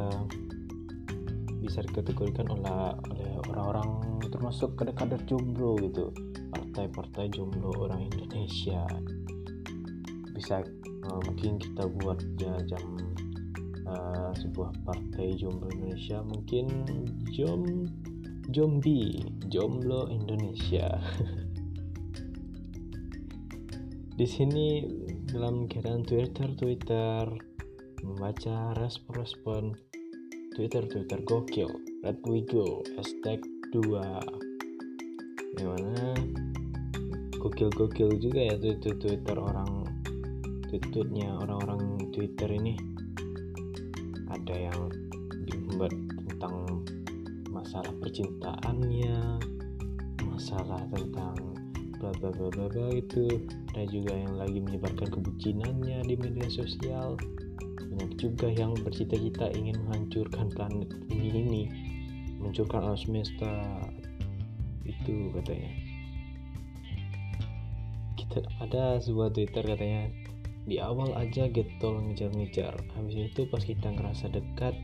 bisa 1.59 1.83
dikategorikan 1.83 2.47
oleh 2.51 2.95
oleh 3.15 3.31
orang-orang 3.51 4.19
termasuk 4.29 4.77
kader-kader 4.79 5.19
jomblo 5.27 5.75
gitu. 5.81 6.13
Partai-partai 6.53 7.33
jomblo 7.33 7.75
orang 7.75 8.07
Indonesia. 8.13 8.87
Bisa 10.37 10.63
uh, 11.09 11.21
mungkin 11.27 11.59
kita 11.59 11.89
buat 11.99 12.23
ya 12.39 12.55
jam 12.69 12.85
uh, 13.89 14.31
sebuah 14.37 14.71
partai 14.87 15.35
jomblo 15.35 15.67
Indonesia. 15.75 16.23
Mungkin 16.23 16.67
jom 17.33 17.89
Jombi 18.49 19.21
Jomblo 19.53 20.09
Indonesia. 20.09 20.89
Di 24.19 24.25
sini 24.25 24.89
dalam 25.29 25.69
keadaan 25.69 26.01
Twitter 26.01 26.57
Twitter 26.57 27.48
membaca 28.03 28.75
respon-respon 28.79 29.75
Twitter 30.55 30.87
Twitter 30.87 31.19
gokil. 31.23 31.71
Let 32.03 32.19
we 32.27 32.43
go. 32.47 32.83
Hashtag 32.95 33.43
2 33.75 35.59
gimana? 35.59 36.15
Gokil-gokil 37.39 38.19
juga 38.19 38.41
ya 38.51 38.55
Twitter 38.59 38.95
Twitter 38.99 39.37
orang 39.39 39.87
tweetnya 40.69 41.39
orang-orang 41.43 42.11
Twitter 42.15 42.51
ini. 42.51 42.75
Ada 44.29 44.55
yang 44.71 44.81
dibuat 45.47 45.95
tentang 46.27 46.85
masalah 47.51 47.91
percintaannya 47.99 49.41
masalah 50.27 50.83
tentang 50.95 51.35
bla 51.99 52.15
bla 52.23 52.31
bla 52.31 52.67
bla 52.71 52.89
itu 52.95 53.43
ada 53.75 53.83
juga 53.91 54.15
yang 54.15 54.39
lagi 54.39 54.63
menyebarkan 54.63 55.11
kebucinannya 55.11 56.07
di 56.07 56.15
media 56.15 56.47
sosial 56.47 57.19
banyak 57.89 58.13
juga 58.21 58.49
yang 58.53 58.77
bercita-cita 58.85 59.49
ingin 59.57 59.81
menghancurkan 59.89 60.53
planet 60.53 60.89
bumi 61.09 61.29
ini 61.33 61.63
menghancurkan 62.39 62.85
alam 62.85 62.99
semesta. 62.99 63.53
Itu 64.87 65.35
katanya. 65.35 65.73
Kita 68.15 68.39
ada 68.61 69.01
sebuah 69.01 69.33
twitter 69.35 69.65
katanya 69.65 70.13
di 70.69 70.77
awal 70.77 71.17
aja 71.17 71.49
getol 71.49 71.97
ngejar-ngejar 72.05 72.77
habis 72.93 73.33
itu 73.33 73.49
pas 73.49 73.65
kita 73.65 73.89
ngerasa 73.89 74.29
dekat 74.29 74.77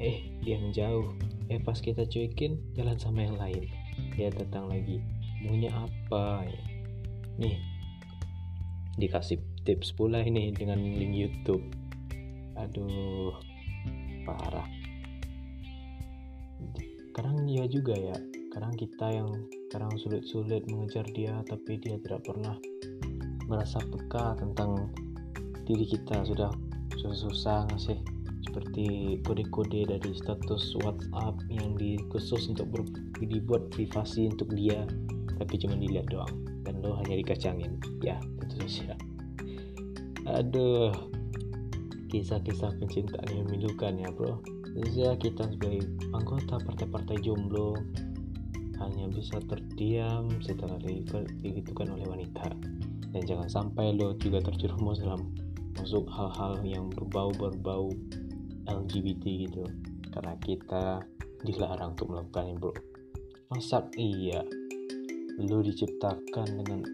eh 0.00 0.24
dia 0.40 0.56
menjauh. 0.56 1.12
Eh 1.52 1.60
pas 1.60 1.76
kita 1.76 2.08
cuekin 2.08 2.56
jalan 2.72 2.96
sama 2.96 3.28
yang 3.28 3.36
lain. 3.36 3.68
Dia 4.16 4.32
datang 4.32 4.72
lagi 4.72 5.04
maunya 5.44 5.70
apa 5.72 6.48
ya? 6.48 6.64
Nih 7.36 7.56
dikasih 8.96 9.40
tips 9.64 9.92
pula 9.96 10.20
ini 10.24 10.52
dengan 10.52 10.80
link 10.80 11.14
YouTube 11.14 11.79
aduh 12.60 13.32
parah. 14.28 14.68
Kadang 17.16 17.48
dia 17.48 17.66
juga 17.66 17.96
ya. 17.96 18.16
Kadang 18.50 18.74
kita 18.78 19.06
yang 19.10 19.30
kadang 19.70 19.94
sulit-sulit 19.98 20.66
mengejar 20.70 21.06
dia 21.14 21.42
tapi 21.46 21.78
dia 21.78 21.98
tidak 22.02 22.22
pernah 22.26 22.54
merasa 23.50 23.82
peka 23.82 24.38
tentang 24.38 24.90
diri 25.66 25.86
kita. 25.86 26.22
Sudah 26.22 26.50
susah-susah 26.98 27.70
ngasih 27.74 27.98
seperti 28.46 29.18
kode-kode 29.22 29.90
dari 29.90 30.10
status 30.16 30.74
WhatsApp 30.82 31.38
yang 31.50 31.78
dikhusus 31.78 32.50
untuk 32.50 32.66
ber, 32.70 32.82
dibuat 33.22 33.70
privasi 33.70 34.26
untuk 34.30 34.50
dia 34.54 34.86
tapi 35.40 35.56
cuma 35.58 35.74
dilihat 35.74 36.06
doang. 36.12 36.30
Dan 36.62 36.84
lo 36.84 36.94
hanya 37.00 37.18
dikacangin. 37.18 37.80
Ya 38.04 38.20
tentu 38.38 38.68
saja. 38.68 38.94
Aduh 40.28 41.09
kisah-kisah 42.10 42.74
pencintaan 42.82 43.30
yang 43.30 43.46
memilukan 43.46 43.94
ya 43.94 44.10
bro. 44.10 44.42
Bisa 44.74 45.14
kita 45.16 45.46
sebagai 45.54 45.86
anggota 46.10 46.58
partai-partai 46.58 47.22
jomblo 47.22 47.78
hanya 48.82 49.06
bisa 49.14 49.38
terdiam 49.46 50.26
setelah 50.42 50.76
digitukan 50.82 51.94
oleh 51.94 52.06
wanita. 52.10 52.50
Dan 53.14 53.22
jangan 53.26 53.46
sampai 53.46 53.94
lo 53.94 54.18
juga 54.18 54.42
terjerumus 54.42 54.98
dalam 55.02 55.30
masuk 55.78 56.10
hal-hal 56.10 56.58
yang 56.66 56.90
berbau-berbau 56.90 57.94
LGBT 58.66 59.24
gitu. 59.46 59.64
Karena 60.10 60.34
kita 60.42 61.06
dilarang 61.46 61.94
untuk 61.94 62.10
melakukannya 62.10 62.54
bro. 62.58 62.74
Masa 63.54 63.86
iya 63.94 64.42
lu 65.40 65.64
diciptakan 65.64 66.46
dengan 66.60 66.84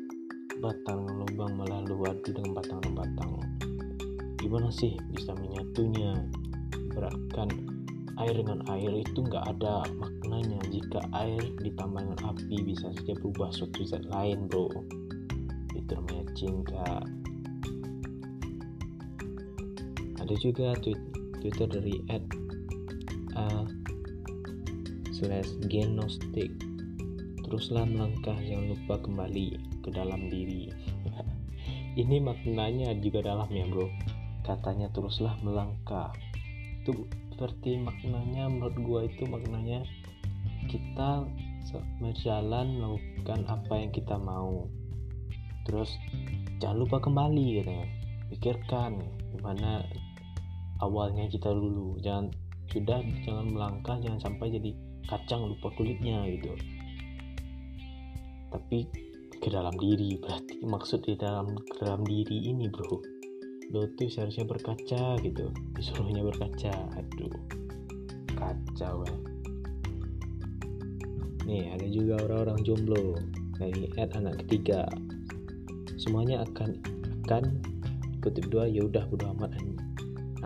batang 0.63 1.03
lubang 1.05 1.53
malah 1.59 1.83
lu 1.85 2.01
adu 2.07 2.31
dengan 2.33 2.57
batang 2.57 2.81
batang 2.95 3.31
gimana 4.47 4.71
sih 4.71 4.95
bisa 5.11 5.35
menyatunya? 5.35 6.23
Beratkan 6.95 7.51
air 8.23 8.31
dengan 8.39 8.63
air 8.71 9.03
itu 9.03 9.27
nggak 9.27 9.59
ada 9.59 9.83
maknanya. 9.99 10.63
Jika 10.71 11.03
air 11.19 11.43
ditambah 11.67 11.99
dengan 11.99 12.21
api 12.31 12.63
bisa 12.63 12.95
saja 12.95 13.19
berubah 13.19 13.51
suatu 13.51 13.83
zat 13.83 14.07
lain 14.07 14.47
bro. 14.47 14.71
Itu 15.75 15.99
namanya 15.99 16.25
cinta. 16.39 17.03
Ada 20.23 20.35
juga 20.39 20.79
tweet 20.79 21.01
twitter 21.43 21.67
dari 21.67 21.99
uh, 23.35 23.67
slash 25.11 25.59
genostic 25.67 26.55
teruslah 27.43 27.83
melangkah 27.83 28.39
jangan 28.47 28.79
lupa 28.79 28.95
kembali 29.03 29.59
ke 29.83 29.91
dalam 29.91 30.31
diri. 30.31 30.71
Ini 32.01 32.23
maknanya 32.23 32.95
juga 33.03 33.27
dalam 33.27 33.51
ya 33.51 33.67
bro 33.67 34.06
katanya 34.47 34.87
teruslah 34.95 35.35
melangkah. 35.43 36.15
Itu 36.81 37.11
seperti 37.35 37.83
maknanya 37.83 38.47
menurut 38.47 38.77
gua 38.81 39.01
itu 39.05 39.27
maknanya 39.27 39.83
kita 40.71 41.27
berjalan 41.99 42.79
melakukan 42.79 43.43
apa 43.51 43.75
yang 43.75 43.91
kita 43.91 44.17
mau. 44.17 44.71
Terus 45.67 45.91
jangan 46.63 46.87
lupa 46.87 47.03
kembali 47.03 47.61
katanya 47.61 47.89
pikirkan 48.31 49.03
gimana 49.35 49.83
awalnya 50.79 51.27
kita 51.27 51.51
dulu. 51.51 51.99
Jangan 52.01 52.31
sudah 52.71 53.03
jangan 53.27 53.47
melangkah 53.51 53.99
jangan 53.99 54.23
sampai 54.23 54.55
jadi 54.55 54.71
kacang 55.11 55.43
lupa 55.51 55.75
kulitnya 55.75 56.23
gitu. 56.31 56.55
Tapi 58.55 58.87
ke 59.37 59.49
dalam 59.53 59.75
diri 59.77 60.17
berarti 60.17 60.65
maksud 60.65 61.05
di 61.05 61.19
dalam 61.19 61.53
ke 61.61 61.85
dalam 61.85 62.03
diri 62.09 62.49
ini 62.49 62.73
bro 62.73 63.16
tuh 63.73 64.09
seharusnya 64.11 64.45
berkaca 64.47 65.19
gitu. 65.23 65.51
Disuruhnya 65.75 66.23
berkaca. 66.23 66.75
Aduh. 66.97 67.35
Kacau 68.37 69.03
ya 69.09 69.17
nih 71.47 71.71
ada 71.73 71.87
juga 71.87 72.15
orang-orang 72.27 72.61
jomblo. 72.67 73.17
Dari 73.57 73.89
ad 73.97 74.13
anak 74.13 74.45
ketiga. 74.45 74.85
Semuanya 75.97 76.45
akan 76.45 76.77
akan 77.25 77.57
kutip 78.21 78.53
dua 78.53 78.69
ya 78.69 78.85
udah 78.85 79.09
bodo 79.09 79.33
amat 79.39 79.57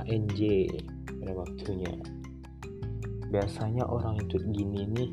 ANJ 0.06 0.70
pada 1.18 1.32
waktunya. 1.34 1.90
Biasanya 3.34 3.82
orang 3.90 4.22
itu 4.22 4.38
gini 4.54 4.86
nih 4.94 5.10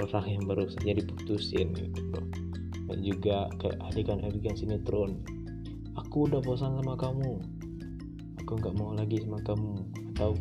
orang 0.00 0.24
yang 0.24 0.42
baru 0.48 0.64
saja 0.72 0.96
diputusin 0.96 1.76
gitu. 1.76 2.20
Dan 2.86 2.98
juga 3.04 3.50
kayak 3.60 3.78
adegan-adegan 3.92 4.56
sinetron 4.56 5.20
aku 5.96 6.28
udah 6.28 6.40
bosan 6.44 6.76
sama 6.80 6.94
kamu. 6.94 7.40
Aku 8.44 8.52
nggak 8.60 8.76
mau 8.76 8.92
lagi 8.92 9.20
sama 9.24 9.40
kamu. 9.42 9.74
Atau 10.14 10.36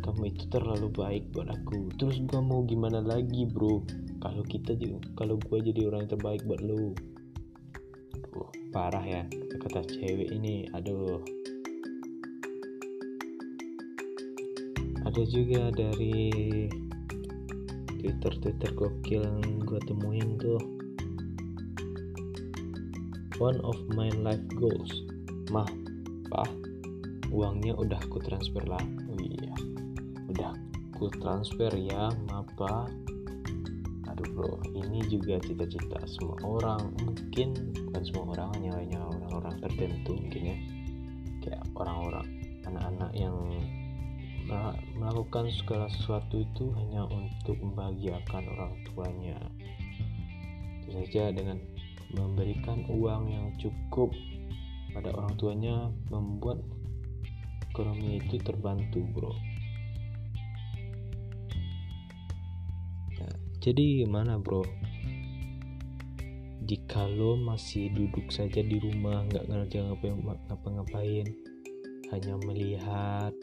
kamu 0.00 0.22
itu 0.32 0.44
terlalu 0.48 0.88
baik 0.92 1.24
buat 1.32 1.48
aku. 1.48 1.92
Terus 1.96 2.20
gua 2.28 2.40
mau 2.40 2.64
gimana 2.64 3.00
lagi 3.04 3.48
bro? 3.48 3.84
Kalau 4.20 4.44
kita 4.44 4.76
kalau 5.16 5.40
gua 5.48 5.58
jadi 5.64 5.88
orang 5.88 6.08
terbaik 6.08 6.44
buat 6.44 6.60
lo 6.60 6.92
aduh 8.30 8.46
parah 8.70 9.02
ya 9.02 9.22
kata 9.60 9.82
cewek 9.88 10.30
ini. 10.30 10.68
Aduh. 10.76 11.20
Ada 15.00 15.26
juga 15.26 15.72
dari 15.74 16.30
twitter-twitter 18.00 18.72
gokil 18.72 19.20
yang 19.20 19.60
gue 19.64 19.80
temuin 19.84 20.38
tuh 20.40 20.79
one 23.40 23.56
of 23.64 23.80
my 23.96 24.12
life 24.20 24.44
goals. 24.60 24.92
Mah 25.48 25.66
pah. 26.28 26.46
Uangnya 27.32 27.72
udah 27.72 27.96
aku 27.96 28.20
transfer 28.20 28.60
lah. 28.68 28.84
Oh 29.08 29.16
iya. 29.16 29.56
Udah 30.28 30.52
aku 30.92 31.08
transfer 31.16 31.72
ya 31.72 32.12
mapa 32.28 32.84
aduh 34.12 34.28
bro. 34.36 34.60
Ini 34.76 35.08
juga 35.08 35.40
cita-cita 35.40 36.04
semua 36.04 36.36
orang. 36.44 36.92
Mungkin 37.00 37.48
bukan 37.88 38.02
semua 38.04 38.24
orang 38.36 38.60
hanya 38.60 39.08
orang-orang 39.08 39.56
tertentu 39.64 40.20
mungkin 40.20 40.42
ya. 40.44 40.56
Kayak 41.40 41.64
orang-orang 41.72 42.28
anak-anak 42.68 43.10
yang 43.16 43.36
melakukan 44.98 45.46
segala 45.54 45.86
sesuatu 45.88 46.42
itu 46.42 46.74
hanya 46.76 47.06
untuk 47.08 47.56
membahagiakan 47.62 48.44
orang 48.52 48.72
tuanya. 48.90 49.38
Itu 50.84 50.98
saja 50.98 51.30
dengan 51.30 51.62
memberikan 52.14 52.82
uang 52.90 53.30
yang 53.30 53.46
cukup 53.58 54.10
pada 54.90 55.14
orang 55.14 55.34
tuanya 55.38 55.90
membuat 56.10 56.58
ekonomi 57.70 58.18
itu 58.18 58.36
terbantu, 58.42 59.06
bro. 59.14 59.30
Nah, 63.20 63.34
jadi 63.62 64.04
gimana, 64.04 64.42
bro? 64.42 64.66
Jika 66.66 67.06
lo 67.10 67.34
masih 67.34 67.90
duduk 67.94 68.30
saja 68.30 68.62
di 68.62 68.78
rumah 68.78 69.26
nggak 69.26 69.46
ngerjain 69.50 69.90
ngapa-ngapain, 70.46 71.26
hanya 72.10 72.34
melihat 72.46 73.34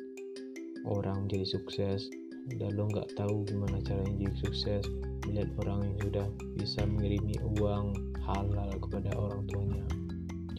orang 0.87 1.27
jadi 1.27 1.43
sukses 1.43 2.07
dan 2.55 2.75
lo 2.79 2.87
nggak 2.87 3.11
tahu 3.19 3.43
gimana 3.43 3.83
caranya 3.83 4.15
jadi 4.15 4.35
sukses 4.39 4.83
melihat 5.27 5.51
orang 5.59 5.91
yang 5.91 5.97
sudah 5.99 6.27
bisa 6.55 6.87
mengirimi 6.87 7.35
uang 7.59 7.91
halal 8.27 8.71
kepada 8.83 9.15
orang 9.15 9.47
tuanya. 9.47 9.83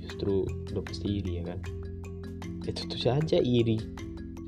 Justru 0.00 0.48
lo 0.72 0.80
pasti 0.80 1.20
iri 1.20 1.44
ya 1.44 1.52
kan? 1.52 1.60
Itu 2.64 2.88
tuh 2.88 3.00
saja 3.00 3.36
iri. 3.36 3.76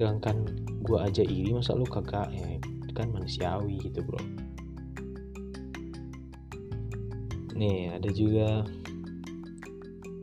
Sedangkan 0.01 0.49
gua 0.81 1.13
aja 1.13 1.21
iri 1.21 1.53
masa 1.53 1.77
lo 1.77 1.85
kakak 1.85 2.33
ya 2.33 2.57
itu 2.57 2.93
kan 2.97 3.13
manusiawi 3.13 3.77
gitu 3.85 4.01
bro. 4.01 4.21
Nih 7.61 7.93
ada 7.93 8.09
juga 8.09 8.65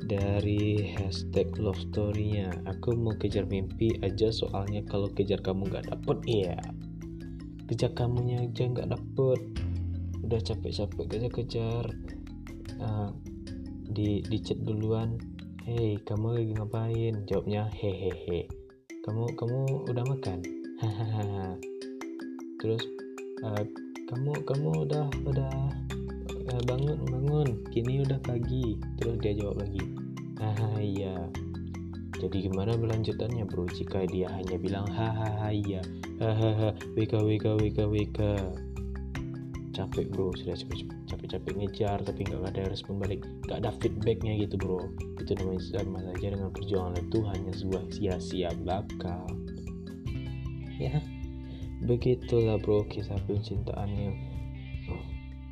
dari 0.08 0.96
hashtag 0.98 1.54
love 1.62 1.78
story-nya. 1.92 2.50
Aku 2.66 2.96
mau 2.96 3.14
kejar 3.20 3.46
mimpi 3.46 4.00
aja 4.02 4.32
soalnya 4.32 4.82
kalau 4.88 5.12
kejar 5.14 5.44
kamu 5.44 5.70
nggak 5.70 5.92
dapet 5.92 6.18
iya. 6.26 6.58
Kejar 7.68 7.94
kamunya 7.94 8.48
aja 8.48 8.64
nggak 8.66 8.90
dapet. 8.90 9.42
Udah 10.24 10.40
capek-capek 10.42 11.06
kejar-kejar 11.08 12.17
uh, 12.82 13.10
di 13.92 14.22
di 14.26 14.38
chat 14.42 14.60
duluan. 14.62 15.18
Hei 15.68 16.00
kamu 16.08 16.28
lagi 16.38 16.52
ngapain? 16.56 17.14
Jawabnya 17.28 17.68
hehehe. 17.74 18.48
Kamu 19.04 19.36
kamu 19.36 19.88
udah 19.88 20.06
makan? 20.08 20.40
Hahaha 20.78 21.58
terus 22.62 22.84
uh, 23.46 23.64
kamu 24.14 24.32
kamu 24.46 24.70
udah 24.88 25.06
udah 25.26 25.54
uh, 26.54 26.62
bangun 26.66 27.00
bangun. 27.08 27.48
Kini 27.74 28.04
udah 28.06 28.20
pagi. 28.24 28.80
Terus 29.00 29.16
dia 29.20 29.34
jawab 29.36 29.62
lagi 29.64 30.08
ah 30.42 30.78
iya. 30.78 31.16
Jadi 32.18 32.50
gimana 32.50 32.74
berlanjutannya 32.74 33.46
bro? 33.46 33.70
Jika 33.70 34.10
dia 34.10 34.30
hanya 34.34 34.58
bilang 34.58 34.90
hahaha 34.90 35.54
iya. 35.54 35.82
Hahaha 36.18 36.74
wk 36.98 37.14
wk 37.14 37.46
wk 37.62 37.80
wk 37.86 38.20
capek 39.78 40.10
bro. 40.10 40.34
Sudah 40.34 40.58
capek-capek 41.06 41.54
ngejar 41.54 42.02
tapi 42.02 42.26
nggak 42.26 42.58
ada 42.58 42.74
respon 42.74 42.98
balik. 42.98 43.22
Nggak 43.46 43.62
ada 43.62 43.72
feedbacknya 43.78 44.34
gitu 44.42 44.58
bro. 44.58 44.82
Itu 45.22 45.38
namanya 45.38 45.62
sama 45.62 46.02
saja 46.02 46.34
dengan 46.34 46.50
perjuangan 46.50 46.98
itu 46.98 47.20
hanya 47.30 47.52
sebuah 47.54 47.84
sia-sia 47.94 48.50
belaka 48.58 49.22
ya 50.78 51.02
begitulah 51.82 52.62
bro 52.62 52.86
kisah 52.86 53.18
percintaan 53.26 53.90
yang 53.98 54.16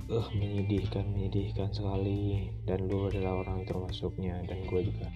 uh, 0.10 0.28
menyedihkan 0.38 1.06
menyedihkan 1.14 1.70
sekali. 1.74 2.50
Dan 2.66 2.90
lu 2.90 3.10
adalah 3.10 3.46
orang 3.46 3.66
termasuknya. 3.66 4.42
Dan 4.46 4.66
gue 4.70 4.90
juga. 4.90 5.10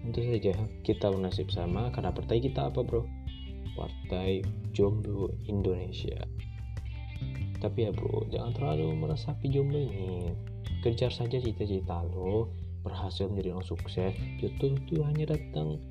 Tentu 0.00 0.22
saja 0.22 0.54
kita 0.84 1.08
bernasib 1.08 1.48
sama 1.50 1.88
karena 1.92 2.12
partai 2.12 2.38
kita 2.40 2.68
apa 2.68 2.80
bro? 2.84 3.04
Partai 3.76 4.40
jomblo 4.72 5.32
Indonesia 5.48 6.24
tapi 7.58 7.88
ya 7.88 7.90
bro 7.92 8.28
jangan 8.28 8.52
terlalu 8.52 8.92
meresapi 8.96 9.46
jomblo 9.48 9.80
ini. 9.80 10.32
Kejar 10.84 11.10
saja 11.10 11.40
cita-cita 11.40 12.04
lo 12.12 12.52
berhasil 12.86 13.26
menjadi 13.26 13.58
orang 13.58 13.66
sukses 13.66 14.14
jodoh 14.38 14.70
itu 14.78 15.02
hanya 15.02 15.34
datang 15.34 15.82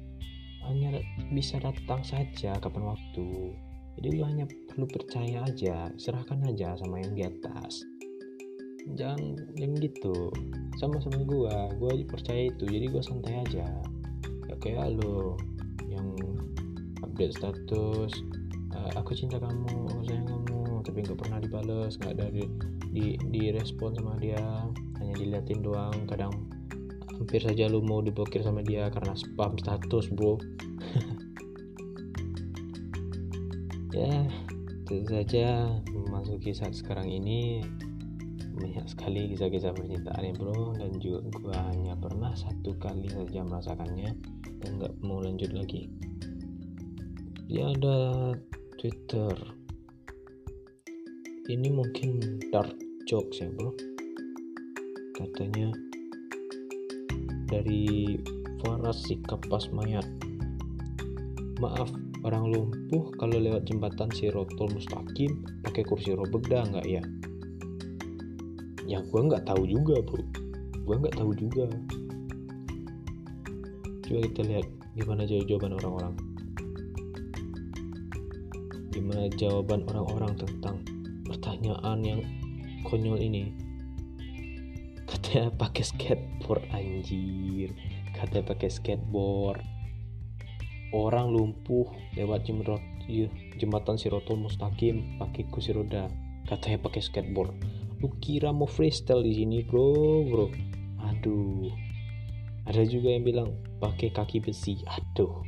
hanya 0.65 1.03
bisa 1.29 1.61
datang 1.61 2.01
saja 2.01 2.57
kapan 2.57 2.95
waktu. 2.95 3.53
Jadi 3.95 4.07
lu 4.11 4.23
hanya 4.27 4.45
perlu 4.67 4.85
percaya 4.89 5.45
aja 5.47 5.93
serahkan 5.95 6.43
aja 6.51 6.75
sama 6.79 6.99
yang 6.99 7.13
di 7.15 7.23
atas. 7.23 7.85
Jangan 8.97 9.39
yang 9.55 9.77
gitu. 9.79 10.33
Sama 10.81 10.99
sama 10.99 11.23
gua 11.23 11.71
gua 11.79 11.95
percaya 12.09 12.51
itu 12.51 12.65
jadi 12.67 12.91
gua 12.91 13.03
santai 13.05 13.45
aja. 13.45 13.67
Ya 14.49 14.55
kayak 14.59 14.99
lo 14.99 15.39
yang 15.87 16.11
update 17.05 17.37
status 17.37 18.11
uh, 18.75 18.91
aku 18.99 19.15
cinta 19.15 19.39
kamu 19.39 20.03
sayang 20.03 20.27
kamu 20.27 20.64
tapi 20.85 21.01
nggak 21.01 21.17
pernah 21.17 21.41
dibales 21.41 21.97
nggak 21.97 22.15
dari 22.15 22.45
di 22.93 23.17
di 23.33 23.49
respon 23.49 23.97
sama 23.97 24.15
dia. 24.21 24.69
Hanya 25.01 25.13
diliatin 25.17 25.65
doang 25.65 26.05
kadang 26.05 26.31
hampir 27.09 27.41
saja 27.41 27.65
lu 27.67 27.81
mau 27.81 27.99
diblokir 28.05 28.45
sama 28.45 28.61
dia 28.61 28.87
karena 28.93 29.17
spam 29.17 29.57
status 29.57 30.13
bro. 30.13 30.37
Ya 33.95 34.27
tentu 34.83 35.07
saja. 35.07 35.71
Memasuki 35.87 36.51
saat 36.51 36.75
sekarang 36.75 37.07
ini 37.07 37.63
banyak 38.59 38.91
sekali 38.91 39.31
kisah-kisah 39.31 39.71
percintaan 39.71 40.19
ya 40.19 40.33
bro. 40.35 40.75
Dan 40.75 40.99
juga 40.99 41.23
gua 41.39 41.57
hanya 41.71 41.95
pernah 41.95 42.35
satu 42.35 42.75
kali 42.75 43.07
saja 43.07 43.47
merasakannya 43.47 44.11
dan 44.59 44.69
nggak 44.83 44.99
mau 44.99 45.23
lanjut 45.23 45.55
lagi. 45.55 45.87
Dia 47.47 47.71
ada 47.71 48.35
Twitter 48.75 49.31
ini 51.45 51.69
mungkin 51.69 52.41
dark 52.49 52.73
jokes 53.05 53.37
ya 53.37 53.49
bro 53.53 53.69
katanya 55.13 55.69
dari 57.45 58.17
Faras 58.65 59.05
si 59.05 59.21
kapas 59.21 59.69
mayat 59.69 60.09
maaf 61.61 61.93
orang 62.25 62.49
lumpuh 62.49 63.13
kalau 63.21 63.37
lewat 63.37 63.69
jembatan 63.69 64.09
Sirotol 64.09 64.73
Mustaqim 64.73 65.45
pakai 65.61 65.85
kursi 65.85 66.17
roda 66.17 66.65
nggak 66.65 66.87
ya? 66.89 67.03
Ya 68.89 69.05
gue 69.05 69.21
nggak 69.21 69.45
tahu 69.45 69.69
juga 69.69 70.01
bro 70.01 70.25
gue 70.85 70.95
nggak 70.97 71.17
tahu 71.17 71.31
juga. 71.37 71.69
Coba 74.01 74.19
kita 74.25 74.41
lihat 74.49 74.67
gimana 74.97 75.29
jawaban 75.29 75.77
orang-orang. 75.77 76.13
Gimana 78.89 79.29
jawaban 79.37 79.85
orang-orang 79.89 80.33
tentang 80.41 80.81
pertanyaan 81.65 81.99
yang 82.05 82.21
konyol 82.85 83.17
ini. 83.17 83.49
Katanya 85.09 85.49
pakai 85.49 85.81
skateboard 85.81 86.61
anjir. 86.69 87.73
Katanya 88.13 88.53
pakai 88.53 88.69
skateboard. 88.69 89.61
Orang 90.93 91.33
lumpuh 91.33 91.89
lewat 92.13 92.45
iya, 93.09 93.27
jembatan 93.57 93.97
Sirotol 93.97 94.37
Mustaqim 94.37 95.17
pakai 95.17 95.49
kursi 95.49 95.73
roda. 95.73 96.05
Katanya 96.45 96.85
pakai 96.85 97.01
skateboard. 97.01 97.53
Lu 98.01 98.13
kira 98.21 98.53
mau 98.53 98.69
freestyle 98.69 99.25
di 99.25 99.33
sini 99.33 99.65
bro 99.65 100.21
bro? 100.29 100.47
Aduh. 101.01 101.73
Ada 102.69 102.85
juga 102.85 103.13
yang 103.13 103.25
bilang 103.25 103.49
pakai 103.81 104.13
kaki 104.13 104.41
besi. 104.41 104.81
Aduh. 104.85 105.41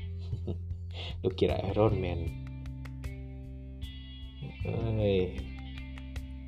Lu 1.22 1.30
kira 1.38 1.62
Iron 1.70 1.98
Man? 2.02 2.22
Eh 4.68 5.57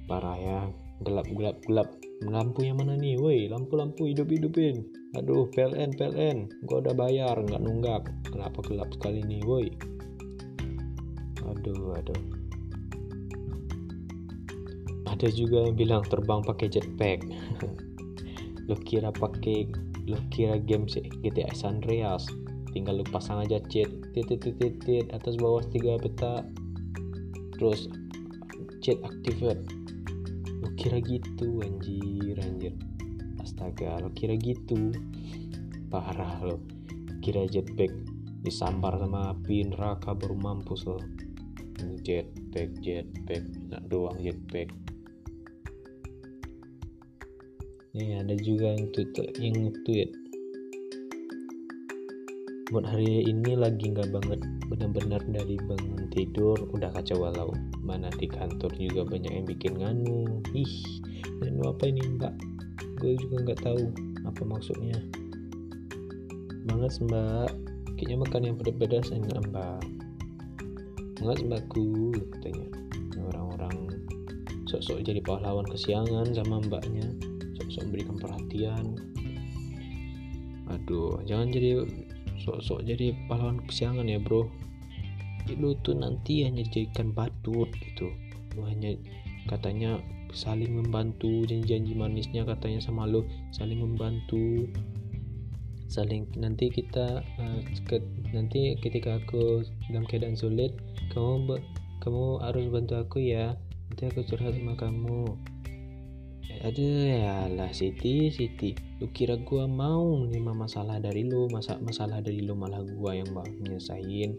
parah 0.09 0.37
ya. 0.41 0.59
Gelap 1.05 1.29
gelap 1.29 1.57
gelap. 1.69 1.89
Lampu 2.25 2.65
yang 2.65 2.81
mana 2.81 2.97
nih? 2.97 3.15
Woi 3.21 3.45
lampu 3.47 3.77
lampu 3.77 4.09
hidup 4.09 4.27
hidupin 4.27 4.83
aduh 5.13 5.45
PLN 5.53 5.93
PLN. 5.93 6.37
Gua 6.65 6.81
udah 6.81 6.97
bayar 6.97 7.37
nggak 7.37 7.61
nunggak. 7.61 8.03
Kenapa 8.33 8.59
gelap 8.65 8.89
sekali 8.97 9.21
nih 9.21 9.45
woi? 9.45 9.69
Aduh 11.45 11.93
aduh. 11.93 12.21
Ada 15.09 15.29
juga 15.29 15.69
yang 15.69 15.77
bilang 15.77 16.03
terbang 16.09 16.41
pakai 16.41 16.67
jetpack. 16.73 17.23
Lo 18.69 18.75
kira 18.81 19.13
pakai 19.13 19.69
lo 20.09 20.17
kira 20.33 20.57
game 20.57 20.89
GTA 21.21 21.53
San 21.53 21.81
Andreas? 21.81 22.25
Tinggal 22.73 23.01
lu 23.01 23.05
pasang 23.09 23.45
aja 23.45 23.61
cheat. 23.69 23.89
Titit 24.13 24.41
titit 24.41 24.77
tit. 24.85 25.05
Atas 25.09 25.37
bawah 25.41 25.61
tiga 25.69 25.97
peta. 25.97 26.45
Terus 27.57 27.89
cheat 28.81 29.01
activate 29.01 29.78
lo 30.59 30.67
kira 30.75 30.99
gitu 30.99 31.63
anjir 31.63 32.35
anjir. 32.39 32.75
Astaga 33.39 33.99
lo 34.03 34.11
kira 34.11 34.35
gitu. 34.35 34.91
Parah 35.87 36.43
lo. 36.43 36.59
Kira 37.23 37.47
jetpack 37.47 37.91
disambar 38.43 38.99
sama 38.99 39.35
api 39.35 39.67
neraka 39.71 40.11
baru 40.15 40.35
mampus 40.35 40.83
lo. 40.87 40.99
Jetpack 42.03 42.79
jetpack 42.83 43.43
nak 43.71 43.87
doang 43.87 44.19
jetpack. 44.19 44.71
Ini 47.89 48.21
ada 48.21 48.35
juga 48.37 48.77
yang 48.77 48.91
tweet 48.93 49.11
yang 49.41 49.73
tweet 49.83 50.11
buat 52.69 52.85
hari 52.85 53.25
ini 53.25 53.57
lagi 53.57 53.89
nggak 53.89 54.13
banget 54.13 54.45
benar-benar 54.69 55.17
dari 55.25 55.57
bangun 55.57 56.05
tidur 56.13 56.53
udah 56.69 56.93
kacau 56.93 57.25
walau. 57.25 57.49
Mana 57.81 58.13
di 58.13 58.29
kantor 58.29 58.69
juga 58.77 59.09
banyak 59.09 59.41
yang 59.41 59.45
bikin 59.49 59.73
nganu. 59.81 60.37
Ih 60.53 61.01
nganu 61.41 61.73
apa 61.73 61.89
ini 61.89 62.05
mbak? 62.13 62.33
Gue 63.01 63.17
juga 63.17 63.35
nggak 63.41 63.59
tahu 63.65 63.89
apa 64.21 64.41
maksudnya. 64.45 65.01
Banget 66.69 66.93
mbak. 67.09 67.49
Kayaknya 67.97 68.17
makan 68.21 68.41
yang 68.45 68.55
pedas-pedas 68.61 69.09
enggak 69.17 69.41
mbak. 69.49 69.81
Banget 71.25 71.39
mbakku 71.49 72.13
katanya. 72.37 72.69
Orang-orang 73.33 73.77
sok-sok 74.69 75.01
jadi 75.01 75.25
pahlawan 75.25 75.65
kesiangan 75.65 76.37
sama 76.37 76.61
mbaknya. 76.61 77.09
Sok-sok 77.57 77.89
memberikan 77.89 78.17
perhatian. 78.21 78.85
Aduh 80.69 81.17
jangan 81.25 81.49
jadi 81.49 81.81
sok-sok 82.49 82.81
jadi 82.89 83.13
pahlawan 83.29 83.61
kesiangan 83.69 84.09
ya 84.09 84.17
bro. 84.17 84.49
Lu 85.53 85.77
tuh 85.85 85.93
nanti 85.93 86.45
hanya 86.45 86.65
dijadikan 86.65 87.13
badut 87.13 87.69
gitu. 87.77 88.09
Lu 88.57 88.65
hanya 88.65 88.97
katanya 89.45 90.01
saling 90.33 90.77
membantu 90.77 91.45
janji-janji 91.45 91.93
manisnya 91.97 92.45
katanya 92.45 92.81
sama 92.81 93.05
lu 93.05 93.21
saling 93.53 93.81
membantu. 93.81 94.65
Saling 95.89 96.29
nanti 96.37 96.69
kita 96.69 97.21
uh, 97.21 97.59
ke, 97.89 97.97
nanti 98.29 98.77
ketika 98.77 99.17
aku 99.17 99.65
dalam 99.89 100.05
keadaan 100.05 100.37
sulit 100.37 100.73
kamu 101.09 101.57
kamu 102.01 102.41
harus 102.41 102.65
bantu 102.69 102.93
aku 102.97 103.17
ya. 103.21 103.57
Nanti 103.89 104.05
aku 104.09 104.21
curhat 104.25 104.53
sama 104.53 104.77
kamu 104.77 105.33
aduh 106.49 107.05
ya 107.05 107.45
lah 107.53 107.69
Siti 107.69 108.33
Siti. 108.33 108.73
Lu 108.97 109.07
kira 109.13 109.37
gua 109.37 109.69
mau 109.69 110.25
nerima 110.25 110.51
masalah 110.51 110.97
dari 110.97 111.23
lu 111.23 111.45
masa 111.53 111.77
masalah 111.79 112.19
dari 112.19 112.41
lu 112.41 112.57
malah 112.57 112.81
gua 112.97 113.15
yang 113.15 113.29
mau 113.31 113.45
nyesain 113.45 114.35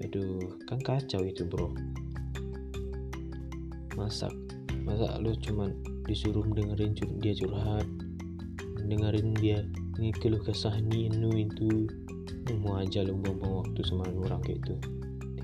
aduh 0.00 0.56
kan 0.70 0.78
kacau 0.80 1.26
itu 1.26 1.42
bro. 1.44 1.74
Masa 3.98 4.30
masa 4.86 5.18
lu 5.18 5.34
cuman 5.36 5.74
disuruh 6.06 6.46
dengerin 6.54 6.94
cur 6.94 7.10
dia 7.18 7.34
curhat? 7.34 7.86
Dengerin 8.86 9.34
dia 9.36 9.66
ini 9.98 10.14
keluh 10.16 10.40
kesah 10.40 10.72
ini 10.78 11.10
itu? 11.34 11.90
Mau 12.62 12.78
aja 12.78 13.06
lu 13.06 13.14
buang 13.18 13.62
waktu 13.62 13.80
sama 13.86 14.10
orang 14.10 14.42
kayak 14.42 14.58
itu 14.66 14.99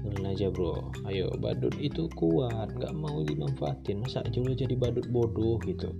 tinggalin 0.06 0.30
aja 0.30 0.46
bro. 0.54 0.94
Ayo 1.10 1.34
badut 1.42 1.74
itu 1.82 2.06
kuat 2.14 2.70
nggak 2.78 2.94
mau 2.94 3.26
dimanfaatin. 3.26 4.06
Masa 4.06 4.22
aja 4.22 4.38
jadi 4.38 4.78
badut 4.78 5.10
bodoh 5.10 5.58
gitu? 5.66 5.90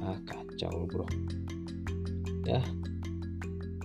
Ah 0.00 0.16
kacau 0.24 0.88
bro. 0.88 1.04
Ya 2.48 2.64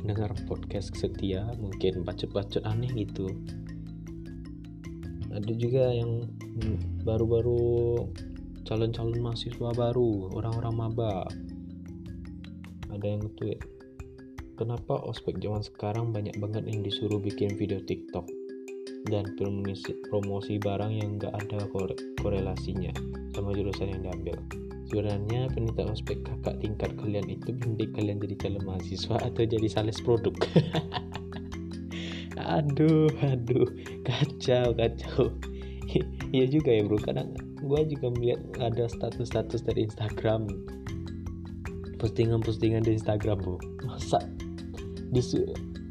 dengar 0.08 0.32
podcast 0.48 0.96
setia 0.96 1.44
mungkin 1.60 2.08
bacot-bacot 2.08 2.64
aneh 2.64 2.88
gitu. 2.96 3.28
Ada 5.36 5.52
juga 5.52 5.92
yang 5.92 6.32
baru-baru 7.04 8.08
calon-calon 8.64 9.20
mahasiswa 9.20 9.76
baru 9.76 10.32
orang-orang 10.32 10.76
maba. 10.80 11.28
Ada 12.88 13.20
yang 13.20 13.28
tweet 13.36 13.60
kenapa 14.56 14.96
ospek 15.04 15.44
zaman 15.44 15.60
sekarang 15.60 16.16
banyak 16.16 16.40
banget 16.40 16.64
yang 16.64 16.80
disuruh 16.80 17.20
bikin 17.20 17.60
video 17.60 17.84
tiktok 17.84 18.24
dan 19.10 19.26
promosi, 19.38 19.94
promosi 20.10 20.58
barang 20.58 20.92
yang 20.92 21.22
gak 21.22 21.34
ada 21.46 21.66
korelasinya 22.22 22.92
sama 23.38 23.54
jurusan 23.54 23.94
yang 23.94 24.02
diambil. 24.06 24.36
Sebenarnya 24.86 25.50
penita 25.50 25.86
ospek 25.90 26.22
kakak 26.26 26.62
tingkat 26.62 26.94
kalian 26.98 27.26
itu 27.26 27.54
mending 27.58 27.92
kalian 27.98 28.18
jadi 28.22 28.36
calon 28.38 28.64
mahasiswa 28.66 29.18
atau 29.18 29.42
jadi 29.46 29.68
sales 29.70 29.98
produk. 30.02 30.34
aduh, 32.58 33.10
aduh, 33.26 33.70
kacau, 34.06 34.74
kacau. 34.74 35.34
Iya 36.36 36.52
juga 36.52 36.76
ya 36.76 36.84
bro, 36.84 37.00
kadang 37.00 37.32
gue 37.64 37.82
juga 37.96 38.12
melihat 38.12 38.42
ada 38.60 38.92
status-status 38.92 39.64
dari 39.64 39.88
Instagram 39.88 40.52
postingan-postingan 41.98 42.84
di 42.84 43.00
Instagram 43.00 43.42
bro 43.42 43.58
masa 43.88 44.20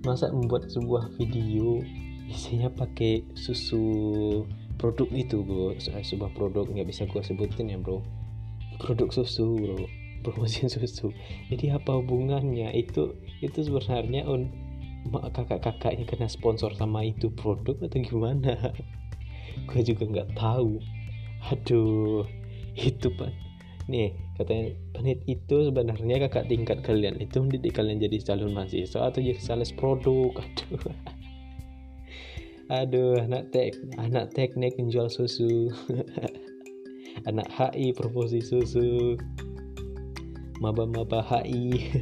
masa 0.04 0.28
membuat 0.28 0.68
sebuah 0.68 1.16
video 1.16 1.80
isinya 2.34 2.68
pakai 2.68 3.22
susu 3.38 3.86
produk 4.76 5.08
itu 5.14 5.40
bro. 5.46 5.72
Sebuah 5.78 6.34
produk 6.34 6.66
nggak 6.66 6.88
bisa 6.90 7.06
gue 7.06 7.22
sebutin 7.22 7.70
ya 7.70 7.78
bro. 7.78 8.02
Produk 8.82 9.08
susu 9.14 9.54
bro. 9.54 9.78
Promosi 10.24 10.66
susu. 10.66 11.12
Jadi 11.52 11.70
apa 11.70 12.00
hubungannya? 12.00 12.72
Itu 12.74 13.20
itu 13.44 13.60
sebenarnya 13.60 14.24
on 14.24 14.48
kakak-kakaknya 15.12 16.08
kena 16.08 16.32
sponsor 16.32 16.72
sama 16.74 17.04
itu 17.04 17.28
produk 17.28 17.76
atau 17.84 18.00
gimana? 18.00 18.72
Gue 19.68 19.84
juga 19.84 20.08
nggak 20.08 20.32
tahu. 20.32 20.80
Aduh 21.52 22.24
itu 22.72 23.12
pak. 23.12 23.36
Nih 23.84 24.16
katanya 24.40 24.72
penit 24.96 25.20
itu 25.28 25.68
sebenarnya 25.68 26.24
kakak 26.24 26.48
tingkat 26.48 26.80
kalian 26.80 27.20
itu 27.20 27.44
mendidik 27.44 27.76
kalian 27.76 28.00
jadi 28.00 28.16
calon 28.24 28.56
mahasiswa 28.56 29.12
atau 29.12 29.20
jadi 29.20 29.36
sales 29.36 29.76
produk? 29.76 30.32
Aduh 30.40 30.80
aduh 32.72 33.20
anak 33.20 33.52
tek 33.52 33.76
anak 34.00 34.32
teknik 34.32 34.72
menjual 34.80 35.12
susu. 35.12 35.68
Anak 37.30 37.46
HI 37.46 37.94
promosi 37.94 38.42
susu. 38.42 39.14
Maba-maba 40.58 41.22
HI 41.22 41.94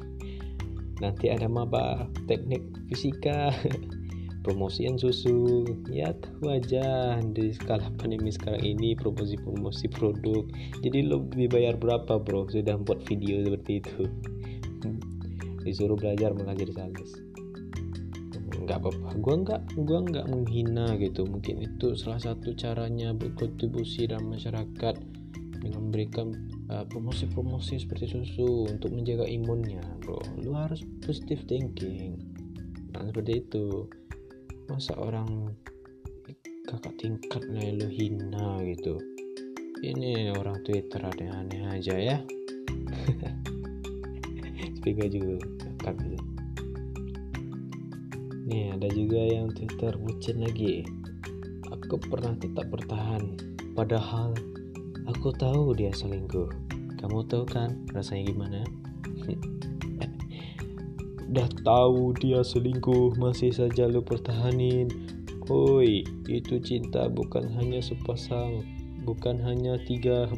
nanti 1.02 1.26
ada 1.28 1.50
maba 1.50 2.06
teknik 2.30 2.62
fisika. 2.86 3.50
Promosian 4.46 4.94
susu. 4.94 5.66
Ya 5.90 6.14
aja 6.46 7.18
di 7.34 7.50
skala 7.50 7.90
pandemi 7.98 8.30
sekarang 8.30 8.62
ini 8.62 8.94
promosi-promosi 8.94 9.90
produk. 9.90 10.46
Jadi 10.86 11.10
lo 11.10 11.26
dibayar 11.34 11.74
berapa 11.74 12.22
bro? 12.22 12.46
Sudah 12.46 12.78
buat 12.78 13.02
video 13.10 13.42
seperti 13.42 13.82
itu. 13.82 14.06
Disuruh 15.66 15.98
belajar 15.98 16.30
jadi 16.30 16.70
sales 16.70 17.35
nggak 18.64 18.78
apa-apa. 18.80 19.08
Gue 19.20 19.34
nggak 19.44 19.62
gua 19.84 20.00
nggak 20.02 20.26
menghina 20.30 20.96
gitu. 20.96 21.28
Mungkin 21.28 21.60
itu 21.60 21.92
salah 21.98 22.20
satu 22.22 22.56
caranya 22.56 23.12
berkontribusi 23.12 24.08
dalam 24.08 24.32
masyarakat 24.32 24.96
dengan 25.60 25.80
memberikan 25.90 26.30
uh, 26.70 26.84
promosi-promosi 26.86 27.82
seperti 27.82 28.06
susu 28.06 28.70
untuk 28.70 28.94
menjaga 28.94 29.26
imunnya 29.26 29.82
bro. 30.04 30.20
Lu 30.40 30.54
harus 30.54 30.84
positive 31.02 31.42
thinking. 31.44 32.16
Nah 32.94 33.02
seperti 33.08 33.44
itu. 33.44 33.90
Masa 34.66 34.98
orang 34.98 35.54
kakak 36.66 36.98
tingkat 36.98 37.42
lu 37.46 37.86
hina 37.86 38.58
gitu? 38.66 38.98
Ini 39.86 40.34
orang 40.34 40.58
Twitter 40.66 40.98
ada 40.98 41.24
aneh 41.38 41.62
aja 41.70 41.94
ya. 41.94 42.18
Spiga 44.82 45.06
juga 45.06 45.38
kakak 45.86 46.18
nih 48.46 48.72
ada 48.78 48.88
juga 48.94 49.20
yang 49.20 49.50
Twitter 49.52 49.92
bucin 49.98 50.40
lagi 50.40 50.86
aku 51.68 51.98
pernah 52.06 52.32
tetap 52.38 52.70
bertahan 52.70 53.36
padahal 53.74 54.32
aku 55.10 55.34
tahu 55.34 55.74
dia 55.74 55.90
selingkuh 55.90 56.48
kamu 57.02 57.26
tahu 57.26 57.44
kan 57.44 57.74
rasanya 57.92 58.30
gimana 58.30 58.60
Udah 61.26 61.50
tahu 61.66 62.14
dia 62.22 62.40
selingkuh, 62.40 63.18
masih 63.18 63.50
saja 63.50 63.90
lu 63.90 63.98
pertahanin. 63.98 64.86
Oi, 65.50 66.06
itu 66.30 66.62
cinta 66.62 67.10
bukan 67.10 67.50
hanya 67.58 67.82
sepasang, 67.82 68.62
bukan 69.02 69.42
hanya 69.42 69.74
tiga. 69.84 70.30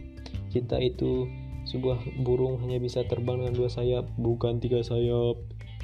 Cinta 0.49 0.81
itu 0.81 1.29
sebuah 1.69 2.25
burung 2.25 2.57
hanya 2.65 2.81
bisa 2.81 3.05
terbang 3.05 3.45
dengan 3.45 3.55
dua 3.55 3.69
sayap, 3.69 4.09
bukan 4.17 4.65
tiga 4.65 4.81
sayap. 4.81 5.37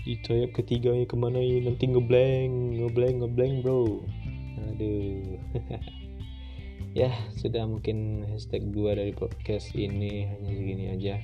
Di 0.05 0.21
sayap 0.21 0.53
ketiganya 0.53 1.09
ke 1.09 1.17
mana? 1.17 1.40
Ini 1.40 1.64
nanti 1.64 1.88
ngeblank, 1.88 2.77
ngeblank, 2.77 3.17
ngeblank 3.25 3.55
bro. 3.64 4.05
Aduh. 4.69 5.40
ya 7.01 7.09
sudah 7.40 7.64
mungkin 7.64 8.29
hashtag 8.29 8.69
2 8.69 9.01
dari 9.01 9.17
podcast 9.17 9.73
ini. 9.73 10.29
Hanya 10.29 10.53
segini 10.53 10.85
aja. 10.93 11.17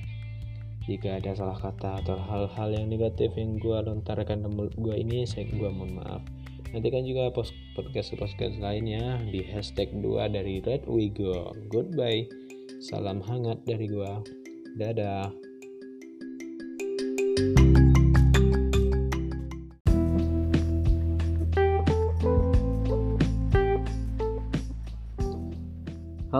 Jika 0.89 1.21
ada 1.21 1.37
salah 1.37 1.61
kata 1.61 2.01
atau 2.01 2.17
hal-hal 2.17 2.73
yang 2.73 2.89
negatif 2.89 3.29
yang 3.37 3.61
gue 3.61 3.77
lontarkan 3.85 4.49
mulut 4.49 4.73
gue 4.73 4.97
ini 4.97 5.29
saya 5.29 5.45
gue 5.45 5.69
mohon 5.69 6.01
maaf. 6.01 6.25
Nantikan 6.73 7.05
juga 7.05 7.29
podcast 7.29 8.09
podcast 8.17 8.57
lainnya 8.57 9.21
di 9.29 9.45
hashtag 9.45 9.93
2 9.93 10.33
dari 10.33 10.57
Red 10.65 10.89
We 10.89 11.13
Go 11.13 11.53
goodbye. 11.69 12.25
Salam 12.81 13.21
hangat 13.21 13.61
dari 13.69 13.85
gue 13.85 14.11
dadah 14.81 15.29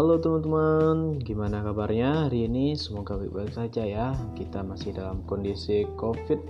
Halo 0.02 0.18
teman-teman, 0.18 1.22
gimana 1.22 1.62
kabarnya 1.62 2.26
hari 2.26 2.50
ini? 2.50 2.74
Semoga 2.74 3.22
baik-baik 3.22 3.54
saja 3.54 3.86
ya. 3.86 4.18
Kita 4.34 4.66
masih 4.66 4.98
dalam 4.98 5.22
kondisi 5.30 5.86
COVID 5.94 6.42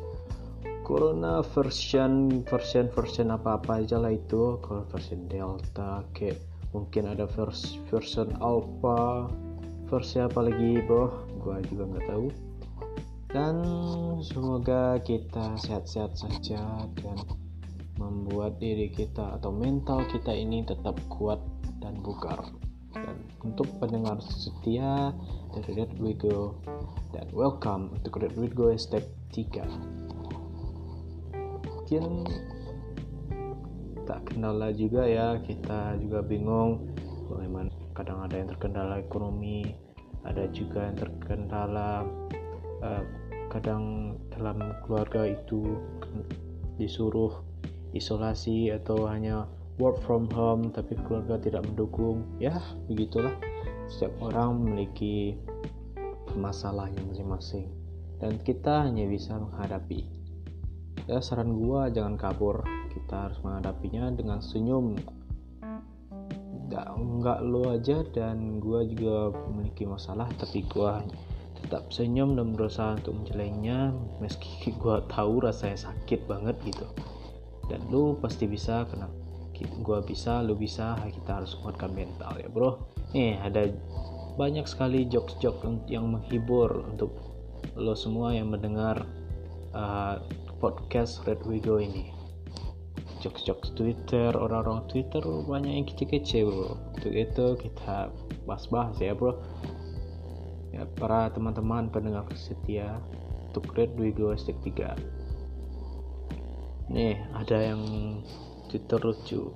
Corona 0.87 1.43
version 1.43 2.47
version 2.47 2.87
version 2.95 3.27
apa-apa 3.27 3.83
aja 3.83 3.99
lah 3.99 4.15
itu. 4.15 4.55
Kalau 4.63 4.87
version 4.87 5.27
Delta, 5.27 5.99
kayak 6.15 6.39
mungkin 6.71 7.11
ada 7.11 7.27
vers 7.27 7.75
version 7.91 8.31
Alpha, 8.39 9.27
versi 9.91 10.23
apa 10.23 10.47
lagi, 10.47 10.79
boh? 10.87 11.11
Gua 11.43 11.59
juga 11.67 11.91
nggak 11.91 12.07
tahu. 12.07 12.31
Dan 13.35 13.55
semoga 14.23 14.95
kita 15.03 15.59
sehat-sehat 15.59 16.15
saja 16.15 16.87
dan 17.03 17.19
membuat 17.99 18.63
diri 18.63 18.87
kita 18.87 19.35
atau 19.35 19.51
mental 19.51 20.07
kita 20.07 20.31
ini 20.31 20.63
tetap 20.63 20.95
kuat 21.11 21.43
dan 21.83 21.99
bugar 21.99 22.39
dan 22.91 23.15
untuk 23.43 23.67
pendengar 23.79 24.19
setia 24.19 25.15
dari 25.55 25.71
Red 25.83 25.95
Wigo 25.99 26.59
dan 27.15 27.27
welcome 27.31 27.91
untuk 27.95 28.19
Red 28.19 28.35
Wigo 28.35 28.71
step 28.75 29.07
3 29.31 29.63
mungkin 31.67 32.27
tak 34.03 34.27
kendala 34.27 34.75
juga 34.75 35.07
ya 35.07 35.39
kita 35.43 35.95
juga 36.03 36.19
bingung 36.23 36.91
bagaimana 37.31 37.71
kadang 37.95 38.19
ada 38.23 38.35
yang 38.39 38.49
terkendala 38.51 38.99
ekonomi 38.99 39.75
ada 40.27 40.47
juga 40.51 40.87
yang 40.91 40.97
terkendala 40.99 42.03
uh, 42.83 43.03
kadang 43.51 44.15
dalam 44.31 44.59
keluarga 44.87 45.27
itu 45.27 45.75
disuruh 46.79 47.43
isolasi 47.91 48.71
atau 48.71 49.07
hanya 49.11 49.47
work 49.81 49.97
from 50.05 50.29
home 50.29 50.69
tapi 50.69 50.93
keluarga 51.09 51.41
tidak 51.41 51.65
mendukung. 51.65 52.21
Ya 52.37 52.61
begitulah. 52.85 53.33
Setiap 53.89 54.13
orang 54.21 54.61
memiliki 54.61 55.41
masalahnya 56.37 57.01
masing-masing. 57.09 57.65
Dan 58.21 58.37
kita 58.45 58.85
hanya 58.85 59.09
bisa 59.09 59.33
menghadapi. 59.33 60.05
Ya 61.09 61.17
saran 61.17 61.57
gua 61.57 61.89
jangan 61.89 62.15
kabur. 62.15 62.61
Kita 62.93 63.27
harus 63.27 63.41
menghadapinya 63.41 64.13
dengan 64.13 64.37
senyum. 64.37 65.01
Nggak 66.69 66.87
nggak 66.95 67.39
lo 67.41 67.73
aja 67.73 68.05
dan 68.13 68.61
gua 68.61 68.85
juga 68.85 69.33
memiliki 69.49 69.89
masalah 69.89 70.29
tapi 70.37 70.63
gua 70.69 71.01
tetap 71.57 71.89
senyum 71.93 72.37
dan 72.37 72.53
berusaha 72.53 72.95
untuk 73.01 73.17
menjelainya 73.17 73.91
meski 74.21 74.69
gua 74.81 75.01
tahu 75.09 75.41
rasanya 75.41 75.89
sakit 75.89 76.29
banget 76.29 76.55
gitu. 76.69 76.85
Dan 77.67 77.81
lu 77.89 78.19
pasti 78.21 78.45
bisa 78.45 78.85
kenapa 78.87 79.20
gue 79.65 79.99
bisa 80.05 80.41
lu 80.41 80.57
bisa 80.57 80.97
kita 81.09 81.41
harus 81.41 81.57
kuatkan 81.59 81.93
mental 81.93 82.33
ya 82.37 82.47
bro. 82.47 82.81
Nih 83.13 83.37
ada 83.41 83.69
banyak 84.39 84.65
sekali 84.65 85.05
jokes-jokes 85.05 85.89
yang 85.91 86.07
menghibur 86.09 86.87
untuk 86.87 87.11
lo 87.77 87.93
semua 87.93 88.33
yang 88.33 88.49
mendengar 88.49 89.05
uh, 89.75 90.21
podcast 90.57 91.21
Red 91.27 91.43
Wigo 91.45 91.77
ini. 91.77 92.09
Jokes-jokes 93.21 93.77
Twitter 93.77 94.33
orang-orang 94.33 94.89
Twitter 94.89 95.21
banyak 95.21 95.73
yang 95.81 95.85
kece-kece 95.85 96.47
bro. 96.47 96.77
Untuk 96.97 97.13
itu 97.13 97.45
kita 97.59 98.09
bahas-bahas 98.49 98.97
ya 98.97 99.13
bro. 99.13 99.37
Ya 100.71 100.87
para 100.97 101.27
teman-teman 101.29 101.91
pendengar 101.91 102.25
setia 102.33 102.97
untuk 103.51 103.75
Red 103.75 103.93
Wigo 103.99 104.31
Stick 104.39 104.57
3 104.63 105.21
nih 106.91 107.15
ada 107.31 107.57
yang 107.71 107.81
Twitter 108.71 109.03
lucu 109.03 109.51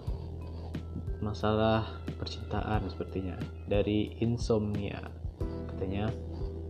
masalah 1.23 1.87
percintaan 2.19 2.83
sepertinya. 2.91 3.39
Dari 3.63 4.19
insomnia. 4.19 4.99
Katanya 5.71 6.11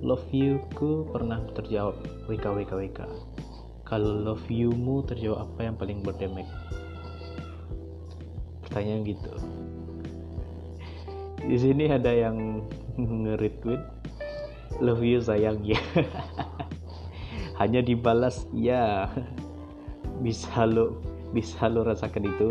love 0.06 0.30
you 0.30 0.62
ku 0.78 1.10
pernah 1.10 1.42
terjawab 1.58 1.98
wk 2.30 2.46
wk 2.46 2.72
wk 2.72 3.00
kalau 3.86 4.18
love 4.18 4.50
you 4.50 4.74
mu 4.74 5.06
terjawab 5.06 5.46
apa 5.46 5.60
yang 5.70 5.76
paling 5.78 6.02
berdemek? 6.02 6.50
Pertanyaan 8.66 9.06
gitu. 9.06 9.34
Di 11.46 11.58
sini 11.62 11.94
ada 11.94 12.10
yang 12.10 12.66
nge-retweet 13.22 13.82
love 14.82 15.06
you 15.06 15.22
sayang 15.22 15.62
ya. 15.62 15.78
Hanya 17.62 17.86
dibalas 17.86 18.50
ya. 18.58 19.06
Bisa 20.26 20.66
lo 20.66 21.05
bisa 21.36 21.68
lo 21.68 21.84
rasakan 21.84 22.24
itu. 22.32 22.48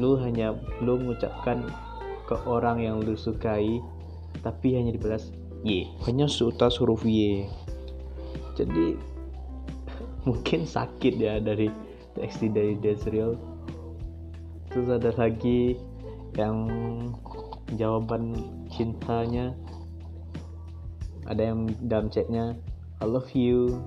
Lu 0.00 0.16
hanya 0.16 0.56
lu 0.80 0.96
mengucapkan 0.96 1.68
ke 2.24 2.36
orang 2.48 2.80
yang 2.80 3.04
lu 3.04 3.12
sukai 3.12 3.84
tapi 4.40 4.72
hanya 4.74 4.96
dibalas 4.96 5.28
Y 5.62 5.84
hanya 6.08 6.24
seutas 6.26 6.80
huruf 6.80 7.04
Y 7.04 7.44
jadi 8.56 8.96
mungkin 10.24 10.64
sakit 10.64 11.14
ya 11.20 11.38
dari 11.38 11.68
teksi 12.16 12.48
dari 12.48 12.74
Desreal 12.80 13.36
terus 14.72 14.88
ada 14.88 15.12
lagi 15.20 15.76
yang 16.32 16.64
jawaban 17.76 18.36
cintanya. 18.72 19.52
Ada 21.28 21.54
yang 21.54 21.70
dalam 21.86 22.08
chatnya 22.10 22.56
I 22.98 23.06
love 23.06 23.30
you. 23.36 23.78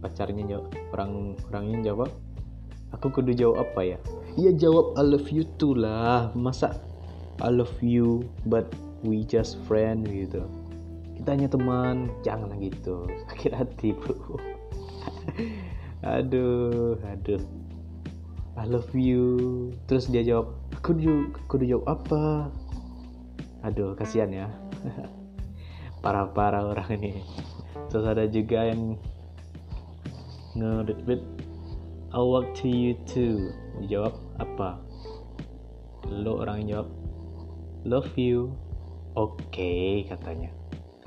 Pacarnya 0.00 0.44
jawab 0.48 0.72
orang 0.92 1.12
orangnya 1.48 1.92
jawab 1.92 2.10
aku 2.94 3.10
kudu 3.10 3.32
jawab 3.34 3.66
apa 3.66 3.96
ya? 3.96 3.98
Iya 4.36 4.52
jawab 4.54 4.94
I 5.00 5.02
love 5.02 5.28
you 5.32 5.48
tuh 5.56 5.74
lah. 5.74 6.30
Masa 6.36 6.76
I 7.40 7.50
love 7.50 7.72
you 7.80 8.26
but 8.44 8.68
we 9.02 9.24
just 9.24 9.58
friend 9.64 10.04
gitu. 10.06 10.44
Kita 11.16 11.32
hanya 11.32 11.48
teman 11.48 12.12
jangan 12.20 12.52
gitu. 12.60 13.08
Sakit 13.26 13.52
hati 13.56 13.96
bro. 13.96 14.14
Aduh 16.06 17.00
aduh. 17.02 17.42
I 18.56 18.64
love 18.64 18.88
you. 18.96 19.24
Terus 19.88 20.08
dia 20.08 20.24
jawab 20.24 20.56
aku 20.72 20.96
juga 20.96 21.36
aku 21.44 21.60
jawab 21.64 21.86
apa? 21.88 22.22
Aduh 23.66 23.96
kasihan 23.96 24.30
ya. 24.32 24.48
Para-para 26.04 26.62
orang 26.62 27.00
ini. 27.00 27.24
Terus 27.90 28.06
ada 28.06 28.24
juga 28.28 28.68
yang 28.68 28.96
nge-retweet 30.56 31.22
I 32.16 32.24
walk 32.24 32.56
to 32.64 32.68
you 32.72 32.96
too. 33.04 33.52
Dijawab 33.76 34.16
apa? 34.40 34.80
Lo 36.08 36.40
orang 36.40 36.64
jawab 36.64 36.88
love 37.84 38.08
you. 38.16 38.56
Oke 39.12 39.36
okay, 39.52 39.88
katanya. 40.08 40.48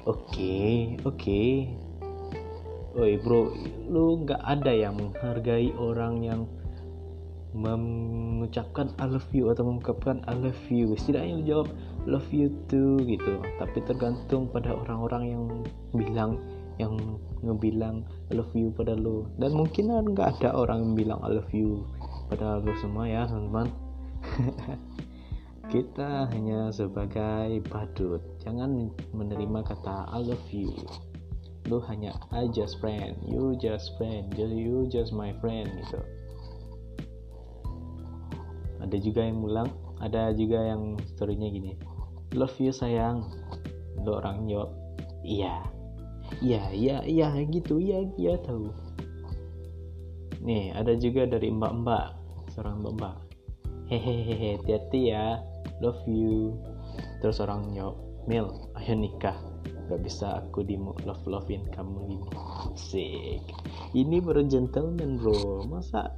Oke 0.06 0.22
okay, 0.30 0.69
oke. 1.02 1.17
Okay. 1.17 1.50
Oi 2.93 3.17
bro, 3.26 3.50
lu 3.89 4.22
nggak 4.22 4.38
ada 4.38 4.69
yang 4.69 5.02
menghargai 5.02 5.74
orang 5.82 6.22
yang 6.22 6.45
mengucapkan 7.58 8.93
I 9.02 9.10
love 9.10 9.26
you 9.34 9.50
atau 9.50 9.65
mengungkapkan 9.65 10.22
I 10.30 10.38
love 10.38 10.62
you. 10.69 10.93
Setidaknya 10.93 11.41
lu 11.41 11.43
jawab 11.50 11.67
love 12.06 12.30
you 12.30 12.54
too 12.69 13.02
gitu. 13.10 13.41
Tapi 13.58 13.82
tergantung 13.82 14.45
pada 14.54 14.78
orang-orang 14.78 15.24
yang 15.26 15.43
bilang 15.89 16.38
yang 16.80 17.20
ngebilang 17.44 18.08
I 18.32 18.39
love 18.39 18.56
you 18.56 18.72
pada 18.72 18.96
lu 18.96 19.28
dan 19.36 19.52
mungkin 19.52 19.92
nggak 19.92 20.39
ada 20.39 20.56
orang 20.56 20.82
yang 20.82 20.94
bilang 20.96 21.20
I 21.22 21.36
love 21.36 21.52
you 21.52 21.84
pada 22.32 22.63
lu 22.63 22.72
semua 22.80 23.06
ya 23.06 23.28
teman-teman. 23.28 23.68
Kita 25.70 26.26
hanya 26.34 26.74
sebagai 26.74 27.62
badut. 27.70 28.26
Jangan 28.42 28.89
menerima 29.13 29.60
kata 29.62 30.10
I 30.10 30.26
love 30.26 30.50
you. 30.50 30.74
Lu 31.70 31.78
hanya 31.86 32.18
I 32.34 32.50
just 32.50 32.82
friend 32.82 33.22
you 33.22 33.54
just 33.62 33.94
friend 34.00 34.34
you 34.34 34.89
just 34.89 35.13
my 35.13 35.36
friend 35.44 35.70
gitu. 35.84 36.02
Ada 38.80 38.98
juga 38.98 39.22
yang 39.28 39.44
ulang 39.44 39.70
ada 40.00 40.32
juga 40.32 40.63
yang 40.63 40.96
storynya 41.12 41.52
gini 41.52 41.76
love 42.34 42.54
you 42.62 42.70
sayang. 42.74 43.26
Lo 44.00 44.24
orang 44.24 44.48
jawab 44.48 44.72
iya 45.28 45.60
iya 46.39 46.63
iya 46.72 46.98
iya 47.04 47.28
gitu 47.50 47.82
iya 47.82 48.06
iya 48.15 48.38
tahu. 48.42 48.70
Nih 50.46 50.72
ada 50.72 50.96
juga 50.96 51.28
dari 51.28 51.52
mbak-mbak 51.52 52.15
seorang 52.56 52.80
mbak-mbak 52.82 53.15
hehehe 53.89 54.58
hati-hati 54.62 55.12
ya 55.12 55.42
love 55.82 56.00
you. 56.08 56.56
Terus 57.20 57.42
orang 57.44 57.74
jawab 57.76 58.10
Mil 58.30 58.46
ayo 58.78 58.94
nikah. 58.94 59.34
Gak 59.89 60.06
bisa 60.06 60.46
aku 60.46 60.62
di 60.62 60.78
love 60.78 61.26
lovein 61.26 61.65
kamu 61.74 62.13
ini 62.13 62.30
sick. 62.78 63.42
Ini 63.98 64.22
baru 64.22 64.46
gentleman 64.46 65.18
bro. 65.18 65.65
Masa 65.65 66.13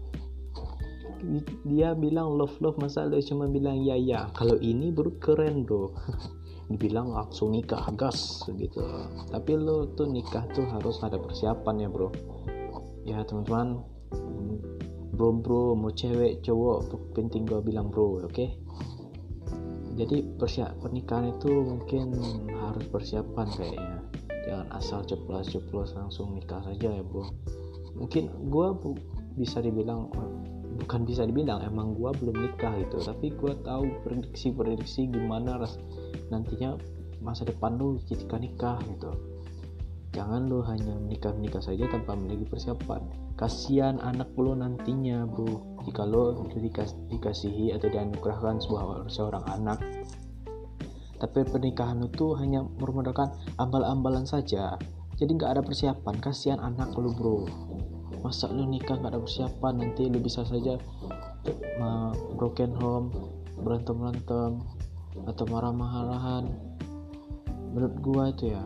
dia 1.63 1.95
bilang 1.95 2.35
love 2.35 2.57
love 2.59 2.75
masa 2.81 3.07
lu 3.07 3.23
cuma 3.23 3.47
bilang 3.47 3.79
ya 3.79 3.95
ya. 3.95 4.27
Kalau 4.35 4.59
ini 4.59 4.91
bro 4.91 5.15
keren 5.23 5.63
bro 5.63 5.95
dibilang 6.69 7.15
langsung 7.15 7.55
nikah 7.55 7.87
gas 7.97 8.45
gitu. 8.51 8.83
Tapi 9.31 9.51
lo 9.57 9.89
tuh 9.95 10.09
nikah 10.09 10.45
tuh 10.51 10.67
harus 10.69 11.01
ada 11.01 11.17
persiapan 11.17 11.75
ya 11.85 11.89
bro. 11.89 12.09
Ya 13.07 13.23
teman-teman 13.25 13.81
bro 15.15 15.29
bro. 15.39 15.73
Mau 15.73 15.89
cewek 15.89 16.43
cowok 16.45 16.93
penting 17.17 17.47
gua 17.47 17.63
bilang 17.63 17.89
bro 17.89 18.21
oke? 18.21 18.29
Okay? 18.29 18.49
jadi 20.01 20.23
persiap 20.39 20.79
pernikahan 20.79 21.35
itu 21.35 21.51
mungkin 21.51 22.15
harus 22.57 22.85
persiapan 22.89 23.47
kayaknya. 23.53 23.99
Jangan 24.47 24.67
asal 24.73 24.99
ceplos 25.05 25.53
ceplos 25.53 25.93
langsung 25.93 26.33
nikah 26.33 26.63
saja 26.63 26.89
ya 26.89 27.03
bro. 27.03 27.27
Mungkin 27.99 28.49
gua 28.49 28.73
bisa 29.35 29.61
dibilang 29.61 30.09
bukan 30.79 31.03
bisa 31.03 31.27
dibilang 31.27 31.63
emang 31.65 31.95
gue 31.95 32.11
belum 32.21 32.35
nikah 32.35 32.73
gitu. 32.79 33.01
Tapi 33.03 33.33
gue 33.35 33.53
tahu 33.65 33.85
prediksi-prediksi 34.07 35.11
gimana 35.11 35.59
ras 35.59 35.75
nantinya 36.31 36.79
masa 37.21 37.45
depan 37.45 37.77
lu 37.77 37.99
ketika 38.07 38.39
nikah 38.39 38.77
gitu. 38.87 39.11
Jangan 40.11 40.51
lu 40.51 40.59
hanya 40.67 40.99
menikah 40.99 41.31
nikah 41.31 41.63
saja 41.63 41.87
tanpa 41.87 42.19
memiliki 42.19 42.43
persiapan. 42.43 42.99
Kasihan 43.39 43.95
anak 44.03 44.35
lu 44.35 44.51
nantinya 44.51 45.23
bro 45.23 45.79
jika 45.87 46.03
lo 46.03 46.45
dikas 46.51 46.93
dikasihi 47.07 47.71
atau 47.71 47.87
dianugerahkan 47.87 48.59
sebuah 48.59 49.07
seorang 49.07 49.43
anak. 49.47 49.79
Tapi 51.15 51.47
pernikahan 51.47 52.03
itu 52.03 52.35
hanya 52.35 52.65
merupakan 52.81 53.31
ambal-ambalan 53.55 54.27
saja. 54.27 54.75
Jadi 55.15 55.31
nggak 55.37 55.51
ada 55.57 55.61
persiapan. 55.63 56.17
Kasihan 56.19 56.59
anak 56.59 56.91
lu 56.97 57.13
bro 57.15 57.47
masa 58.21 58.49
lu 58.53 58.69
nikah 58.69 58.97
gak 59.01 59.13
ada 59.13 59.19
persiapan 59.21 59.73
nanti 59.81 60.05
lu 60.07 60.21
bisa 60.21 60.45
saja 60.45 60.77
broken 62.37 62.71
home 62.77 63.09
berantem 63.61 63.97
berantem 63.97 64.61
atau 65.27 65.45
marah-marahan 65.49 66.49
menurut 67.73 67.95
gua 68.01 68.23
itu 68.29 68.53
ya 68.53 68.63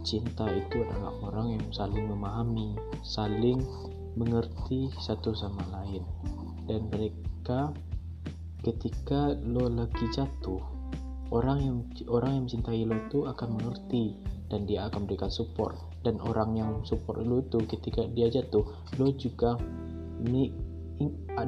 cinta 0.00 0.48
itu 0.48 0.80
adalah 0.84 1.12
orang 1.28 1.60
yang 1.60 1.64
saling 1.72 2.08
memahami 2.08 2.72
saling 3.04 3.60
mengerti 4.18 4.90
satu 4.98 5.36
sama 5.36 5.62
lain. 5.70 6.02
Dan 6.66 6.86
mereka 6.90 7.74
ketika 8.62 9.34
lo 9.42 9.66
lagi 9.70 10.06
jatuh 10.12 10.60
orang 11.32 11.58
yang 11.62 11.76
orang 12.10 12.30
yang 12.36 12.42
mencintai 12.46 12.82
lo 12.86 12.96
itu 13.08 13.18
akan 13.26 13.48
mengerti 13.56 14.18
dan 14.50 14.66
dia 14.68 14.86
akan 14.90 15.06
berikan 15.08 15.32
support 15.32 15.78
dan 16.00 16.16
orang 16.24 16.56
yang 16.56 16.72
support 16.88 17.20
lu 17.20 17.44
tuh 17.52 17.60
ketika 17.68 18.08
dia 18.16 18.32
jatuh 18.32 18.64
lu 18.96 19.12
juga 19.20 19.60
ini 20.24 20.52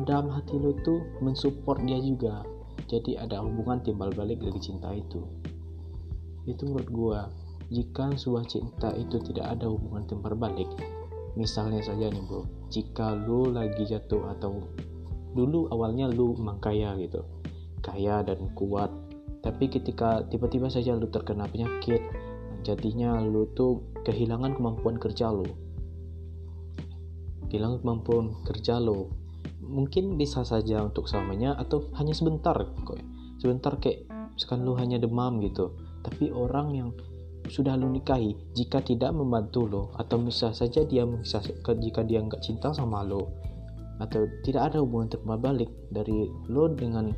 dalam 0.09 0.33
hati 0.33 0.57
lu 0.57 0.73
tuh 0.81 1.01
mensupport 1.21 1.81
dia 1.85 2.01
juga. 2.01 2.45
Jadi 2.89 3.17
ada 3.17 3.41
hubungan 3.41 3.81
timbal 3.85 4.13
balik 4.13 4.41
dari 4.41 4.61
cinta 4.61 4.93
itu. 4.93 5.21
Itu 6.45 6.69
menurut 6.69 6.89
gua 6.93 7.21
jika 7.73 8.13
sebuah 8.13 8.45
cinta 8.53 8.93
itu 9.01 9.17
tidak 9.25 9.57
ada 9.57 9.65
hubungan 9.65 10.05
timbal 10.05 10.37
balik 10.37 10.69
misalnya 11.33 11.81
saja 11.81 12.13
nih 12.13 12.21
bro 12.29 12.45
jika 12.69 13.17
lu 13.17 13.49
lagi 13.49 13.89
jatuh 13.89 14.29
atau 14.37 14.69
dulu 15.33 15.73
awalnya 15.73 16.13
lu 16.13 16.37
emang 16.37 16.61
kaya 16.61 16.93
gitu 17.01 17.25
kaya 17.81 18.21
dan 18.21 18.53
kuat 18.53 18.93
tapi 19.41 19.73
ketika 19.73 20.21
tiba-tiba 20.29 20.69
saja 20.69 20.93
lu 20.93 21.09
terkena 21.09 21.49
penyakit 21.49 22.05
jadinya 22.63 23.19
lu 23.21 23.51
tuh 23.53 23.83
kehilangan 24.07 24.57
kemampuan 24.57 24.97
kerja 24.97 25.29
lo 25.29 25.47
kehilangan 27.51 27.83
kemampuan 27.83 28.27
kerja 28.47 28.81
lo 28.81 29.13
mungkin 29.63 30.17
bisa 30.17 30.47
saja 30.47 30.83
untuk 30.83 31.11
selamanya 31.11 31.59
atau 31.59 31.91
hanya 31.99 32.15
sebentar 32.15 32.57
kok 32.57 32.99
sebentar 33.43 33.75
kayak 33.83 34.07
misalkan 34.35 34.63
lu 34.63 34.79
hanya 34.79 35.03
demam 35.03 35.43
gitu. 35.43 35.75
Tapi 36.03 36.31
orang 36.31 36.69
yang 36.75 36.91
sudah 37.51 37.75
lu 37.75 37.91
nikahi 37.91 38.39
jika 38.55 38.79
tidak 38.79 39.11
membantu 39.11 39.67
lo 39.67 39.83
atau 39.99 40.23
bisa 40.23 40.55
saja 40.55 40.87
dia 40.87 41.03
bisa 41.03 41.43
jika 41.67 42.07
dia 42.07 42.23
nggak 42.23 42.39
cinta 42.39 42.71
sama 42.71 43.03
lo 43.03 43.35
atau 43.99 44.31
tidak 44.47 44.73
ada 44.73 44.79
hubungan 44.79 45.11
terbalik 45.11 45.71
dari 45.91 46.31
lo 46.47 46.71
dengan 46.71 47.11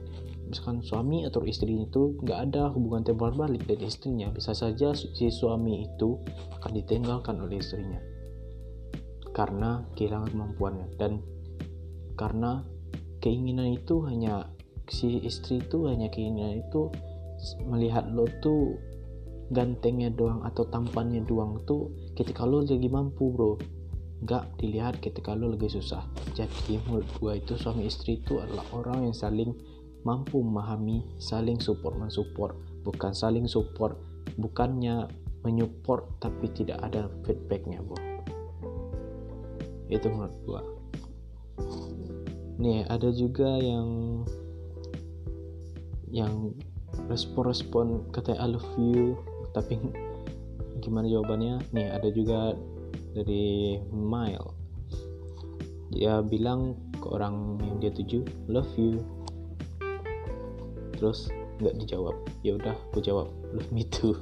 misalkan 0.49 0.85
suami 0.85 1.25
atau 1.25 1.43
istri 1.45 1.85
itu 1.85 2.19
nggak 2.21 2.39
ada 2.51 2.71
hubungan 2.73 3.05
timbal 3.05 3.33
balik 3.33 3.65
dari 3.65 3.89
istrinya. 3.89 4.29
Bisa 4.31 4.53
saja 4.53 4.93
si 4.95 5.31
suami 5.33 5.89
itu 5.89 6.21
akan 6.61 6.71
ditinggalkan 6.73 7.41
oleh 7.41 7.59
istrinya 7.61 8.15
karena 9.35 9.83
kehilangan 9.99 10.31
kemampuannya. 10.31 10.87
Dan 10.97 11.21
karena 12.15 12.63
keinginan 13.19 13.75
itu 13.75 14.07
hanya 14.07 14.49
si 14.87 15.21
istri 15.27 15.61
itu 15.61 15.91
hanya 15.91 16.09
keinginan 16.09 16.63
itu 16.63 16.89
melihat 17.67 18.07
lo 18.15 18.31
tuh 18.41 18.79
gantengnya 19.53 20.09
doang 20.09 20.41
atau 20.47 20.65
tampannya 20.71 21.21
doang 21.27 21.61
tuh 21.69 21.93
ketika 22.17 22.47
lo 22.47 22.63
lagi 22.63 22.89
mampu 22.89 23.35
bro. 23.35 23.59
Nggak 24.25 24.57
dilihat 24.57 24.95
ketika 25.05 25.37
lo 25.37 25.53
lagi 25.53 25.69
susah. 25.69 26.07
Jadi 26.33 26.81
menurut 26.87 27.11
gua 27.19 27.37
itu 27.37 27.59
suami 27.59 27.91
istri 27.91 28.23
itu 28.23 28.41
adalah 28.41 28.65
orang 28.73 29.11
yang 29.11 29.17
saling 29.17 29.53
mampu 30.05 30.45
memahami 30.45 31.03
saling 31.17 31.59
support 31.59 31.97
mensupport. 31.97 32.55
Bukan 32.85 33.17
saling 33.17 33.49
support 33.49 33.97
bukannya 34.37 35.09
menyupport 35.45 36.09
tapi 36.21 36.49
tidak 36.53 36.81
ada 36.85 37.09
feedbacknya 37.25 37.81
bu. 37.81 37.97
Itu 39.89 40.09
menurut 40.13 40.37
gua. 40.45 40.63
Nih 42.61 42.85
ada 42.89 43.09
juga 43.11 43.59
yang 43.61 44.23
yang 46.09 46.55
respon-respon 47.09 48.09
kata 48.13 48.37
I 48.37 48.47
love 48.49 48.69
you. 48.77 49.17
Tapi 49.57 49.81
gimana 50.85 51.09
jawabannya? 51.09 51.65
Nih 51.73 51.89
ada 51.89 52.09
juga 52.13 52.53
dari 53.17 53.81
Mile. 53.93 54.49
Dia 55.95 56.21
bilang 56.25 56.75
ke 56.99 57.07
orang 57.07 57.61
yang 57.63 57.77
dia 57.79 57.93
tuju 57.95 58.27
love 58.51 58.73
you 58.75 58.99
terus 60.97 61.31
nggak 61.61 61.75
dijawab. 61.83 62.17
Ya 62.43 62.59
udah 62.59 62.75
aku 62.91 62.99
jawab. 63.03 63.29
Me 63.71 63.87
too 63.87 64.17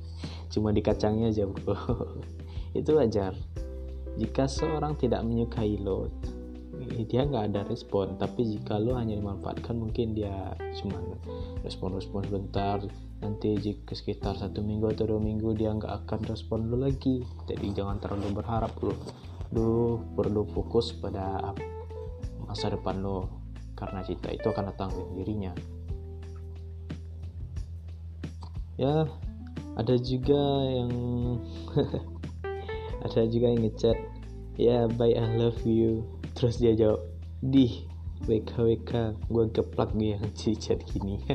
cuma 0.52 0.70
dikacangnya 0.70 1.32
aja 1.34 1.44
bro. 1.48 1.76
Itu 2.78 2.98
wajar. 2.98 3.34
Jika 4.14 4.46
seorang 4.46 4.94
tidak 4.94 5.26
menyukai 5.26 5.74
lo 5.82 6.06
dia 7.06 7.26
nggak 7.26 7.44
ada 7.50 7.60
respon. 7.66 8.14
Tapi 8.20 8.44
jika 8.56 8.78
lo 8.78 8.94
hanya 8.98 9.16
dimanfaatkan 9.16 9.74
mungkin 9.74 10.14
dia 10.14 10.54
cuma 10.78 11.00
respon-respon 11.62 12.28
sebentar. 12.28 12.78
Nanti 13.22 13.56
jika 13.56 13.96
sekitar 13.96 14.36
satu 14.36 14.60
minggu 14.60 14.92
atau 14.92 15.16
dua 15.16 15.20
minggu 15.22 15.56
dia 15.56 15.72
nggak 15.72 16.04
akan 16.04 16.20
respon 16.28 16.68
lo 16.68 16.76
lagi. 16.78 17.24
Jadi 17.48 17.72
jangan 17.72 17.98
terlalu 17.98 18.42
berharap 18.42 18.72
lo. 18.84 18.94
Lo 19.54 19.98
perlu 20.14 20.44
fokus 20.50 20.92
pada 20.94 21.54
masa 22.44 22.70
depan 22.70 23.00
lo. 23.00 23.42
Karena 23.74 24.06
cita 24.06 24.30
itu 24.30 24.46
akan 24.46 24.70
datang 24.70 24.94
dengan 24.94 25.12
dirinya 25.18 25.52
ya 28.74 29.06
ada 29.74 29.94
juga 29.98 30.42
yang 30.70 30.92
ada 33.06 33.22
juga 33.26 33.46
yang 33.50 33.66
ngechat 33.66 33.98
ya 34.54 34.86
bye 34.86 35.14
I 35.14 35.34
love 35.34 35.62
you. 35.66 36.06
Terus 36.34 36.58
dia 36.58 36.74
jawab 36.74 37.02
di 37.42 37.86
WK 38.26 38.52
WK 38.54 38.92
gue 39.30 39.44
geplak 39.50 39.94
gue 39.94 40.14
yang 40.14 40.24
chat 40.34 40.82
gini. 40.90 41.18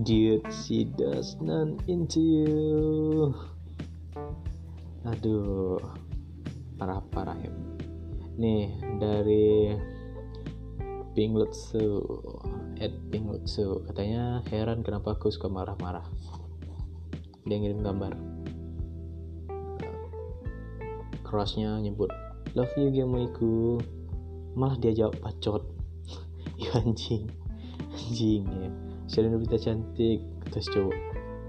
Dude 0.00 0.46
she 0.48 0.88
does 0.96 1.36
not 1.42 1.76
into 1.86 2.20
you. 2.20 3.34
Aduh 5.06 5.78
parah 6.78 7.02
parah 7.12 7.36
ya. 7.38 7.52
Nih 8.40 8.72
dari 8.98 9.76
Pink 11.10 11.34
Lutsu 11.34 12.06
at 12.78 12.94
Pink 13.10 13.26
Lutsu 13.26 13.82
katanya 13.90 14.46
heran 14.46 14.86
kenapa 14.86 15.18
aku 15.18 15.26
suka 15.26 15.50
marah-marah. 15.50 16.06
Dia 17.42 17.58
ngirim 17.58 17.82
gambar. 17.82 18.14
Crossnya 21.26 21.82
nyebut 21.82 22.10
love 22.54 22.70
you 22.78 22.90
gemaiku 22.94 23.78
malah 24.54 24.78
dia 24.78 24.94
jawab 24.94 25.18
pacot 25.18 25.66
ya 26.62 26.78
anjing. 26.78 27.26
Anjing 27.90 28.46
ya. 28.46 28.70
Shalina 29.10 29.34
Nobita 29.34 29.58
cantik? 29.58 30.22
Terus 30.54 30.70
cowok 30.70 30.98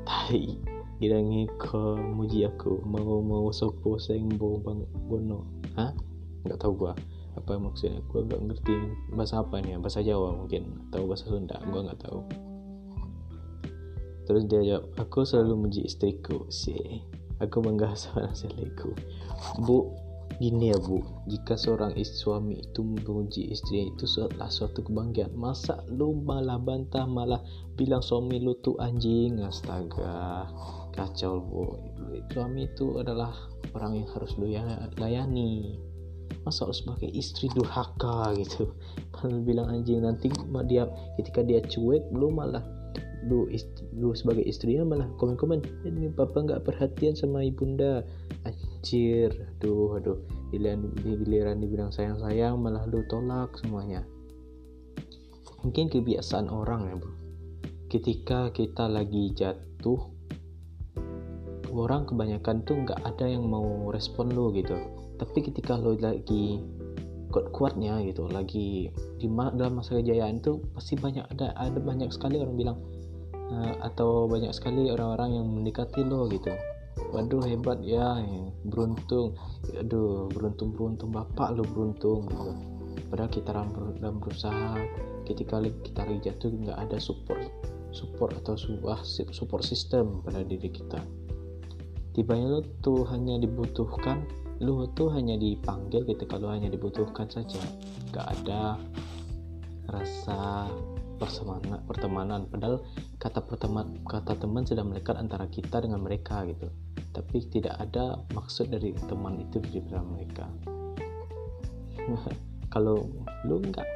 tai 0.10 0.58
ngi 1.02 1.50
ke 1.62 1.84
muji 2.18 2.50
aku. 2.50 2.82
Mau 2.82 3.22
mau 3.22 3.54
sopo 3.54 4.02
bo 4.42 4.58
bang 4.58 4.82
bono. 5.06 5.46
Hah? 5.78 5.94
Nggak 6.50 6.58
tahu 6.58 6.74
gua 6.74 6.94
apa 7.38 7.58
maksudnya? 7.58 8.04
Gua 8.12 8.26
nggak 8.28 8.42
ngerti. 8.48 8.76
Bahasa 9.16 9.44
apa 9.44 9.60
nih? 9.62 9.80
Bahasa 9.80 10.04
Jawa 10.04 10.36
mungkin. 10.36 10.90
Atau 10.90 11.08
bahasa 11.08 11.26
Sunda? 11.30 11.58
Gua 11.68 11.88
nggak 11.88 12.02
tahu. 12.04 12.20
Terus 14.30 14.44
dia 14.48 14.62
jawab 14.64 14.86
aku 14.96 15.28
selalu 15.28 15.68
muji 15.68 15.82
istriku. 15.84 16.48
Sih 16.48 17.04
aku 17.42 17.58
bangga 17.60 17.98
sama 17.98 18.30
istriku 18.30 18.94
bu 19.66 19.90
gini 20.38 20.74
ya 20.74 20.78
bu. 20.78 21.02
Jika 21.30 21.54
seorang 21.54 21.94
istri 21.98 22.18
suami 22.26 22.56
itu 22.66 22.82
memuji 22.82 23.52
istri 23.54 23.94
itu 23.94 24.06
adalah 24.22 24.50
suatu 24.50 24.82
kebanggaan. 24.82 25.38
Masa 25.38 25.86
lu 25.92 26.18
malah 26.18 26.58
bantah 26.58 27.06
malah 27.06 27.42
bilang 27.78 28.02
suami 28.02 28.42
lu 28.42 28.58
tuh 28.58 28.74
anjing? 28.82 29.38
Astaga. 29.44 30.50
Kacau 30.96 31.46
bu. 31.46 31.66
Suami 32.34 32.66
itu 32.66 32.98
adalah 32.98 33.36
orang 33.78 34.02
yang 34.02 34.08
harus 34.18 34.34
lu 34.42 34.50
ya, 34.50 34.66
layani 34.98 35.78
masa 36.44 36.68
harus 36.68 36.84
sebagai 36.84 37.10
istri 37.12 37.48
durhaka 37.54 38.34
gitu? 38.38 38.72
Malah 39.16 39.42
bilang 39.44 39.68
anjing 39.70 40.02
nanti 40.04 40.32
dia 40.68 40.90
ketika 41.20 41.46
dia 41.46 41.62
cuek 41.62 42.04
lu 42.14 42.34
malah 42.34 42.64
lu 43.22 43.46
istri, 43.54 43.86
lu 43.94 44.18
sebagai 44.18 44.42
istrinya 44.42 44.82
malah 44.82 45.08
komen-komen 45.22 45.62
ini 45.86 46.10
papa 46.10 46.42
nggak 46.42 46.66
perhatian 46.66 47.14
sama 47.14 47.46
ibunda. 47.46 48.02
Anjir 48.44 49.30
aduh 49.58 50.02
aduh. 50.02 50.18
Giliran 50.52 50.92
giliran 51.00 51.58
dibilang 51.62 51.92
sayang-sayang 51.94 52.58
malah 52.58 52.84
lu 52.90 53.06
tolak 53.08 53.54
semuanya. 53.62 54.02
Mungkin 55.62 55.94
kebiasaan 55.94 56.50
orang 56.50 56.90
ya 56.90 56.96
bro 56.98 57.22
ketika 57.92 58.56
kita 58.56 58.88
lagi 58.88 59.36
jatuh 59.36 60.00
orang 61.76 62.08
kebanyakan 62.08 62.64
tuh 62.64 62.88
nggak 62.88 63.04
ada 63.04 63.28
yang 63.28 63.44
mau 63.52 63.92
respon 63.92 64.32
lu 64.32 64.56
gitu 64.56 64.80
tapi 65.22 65.46
ketika 65.46 65.78
lo 65.78 65.94
lagi 66.02 66.58
kuat-kuatnya 67.30 68.02
gitu 68.10 68.26
lagi 68.28 68.90
di 69.22 69.28
dalam 69.30 69.78
masa 69.78 70.02
kejayaan 70.02 70.42
itu 70.42 70.60
pasti 70.74 70.98
banyak 70.98 71.24
ada 71.38 71.54
ada 71.56 71.80
banyak 71.80 72.10
sekali 72.10 72.42
orang 72.42 72.58
bilang 72.58 72.78
uh, 73.54 73.74
atau 73.86 74.26
banyak 74.26 74.50
sekali 74.52 74.90
orang-orang 74.90 75.38
yang 75.38 75.48
mendekati 75.48 76.02
lo 76.02 76.26
gitu. 76.28 76.52
Waduh 77.16 77.46
hebat 77.48 77.80
ya 77.86 78.20
beruntung. 78.68 79.38
Aduh 79.80 80.28
beruntung 80.34 80.76
beruntung 80.76 81.16
bapak 81.16 81.56
lo 81.56 81.64
beruntung 81.70 82.28
gitu. 82.28 82.52
Padahal 83.08 83.32
kita 83.32 83.50
dalam 84.02 84.18
berusaha 84.20 84.76
ketika 85.24 85.64
kita 85.64 86.02
lagi 86.04 86.20
jatuh 86.28 86.50
nggak 86.52 86.80
ada 86.90 86.98
support 87.00 87.48
support 87.96 88.36
atau 88.44 88.56
sebuah 88.56 89.04
support 89.32 89.64
system 89.64 90.20
pada 90.24 90.44
diri 90.44 90.68
kita. 90.68 91.00
Tibanya 92.12 92.60
lo 92.60 92.62
tuh 92.84 93.08
hanya 93.08 93.40
dibutuhkan 93.40 94.28
lo 94.62 94.86
tuh 94.94 95.10
hanya 95.18 95.42
dipanggil 95.42 96.06
gitu 96.06 96.30
kalau 96.30 96.54
hanya 96.54 96.70
dibutuhkan 96.70 97.26
saja. 97.26 97.58
Nggak 98.14 98.28
ada 98.38 98.78
rasa 99.90 100.70
pertemanan 101.18 101.82
pertemanan. 101.90 102.42
Padahal 102.46 102.86
kata 103.18 103.42
perteman 103.42 104.06
kata 104.06 104.38
teman 104.38 104.62
sudah 104.64 104.86
melekat 104.86 105.18
antara 105.18 105.50
kita 105.50 105.82
dengan 105.82 106.06
mereka 106.06 106.46
gitu. 106.46 106.70
Tapi 107.12 107.38
tidak 107.50 107.76
ada 107.82 108.22
maksud 108.38 108.70
dari 108.70 108.94
teman 109.10 109.42
itu 109.42 109.58
di 109.66 109.82
dalam 109.90 110.14
mereka. 110.14 110.46
Kalau 112.74 113.02
lu 113.50 113.56
nggak 113.66 113.88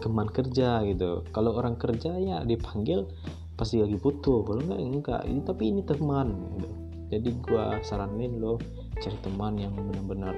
teman 0.00 0.26
kerja 0.32 0.80
gitu. 0.88 1.20
Kalau 1.36 1.52
orang 1.52 1.76
kerja 1.76 2.16
ya 2.16 2.40
dipanggil 2.48 3.04
pasti 3.60 3.76
lagi 3.76 4.00
butuh. 4.00 4.40
Kalau 4.40 4.60
nggak 4.64 4.80
enggak 4.80 5.20
ini 5.28 5.40
tapi 5.44 5.62
ini 5.68 5.84
teman 5.84 6.32
gitu 6.56 6.83
jadi 7.14 7.30
gua 7.38 7.78
saranin 7.86 8.42
lo 8.42 8.58
cari 8.98 9.18
teman 9.22 9.54
yang 9.58 9.74
benar-benar 9.74 10.34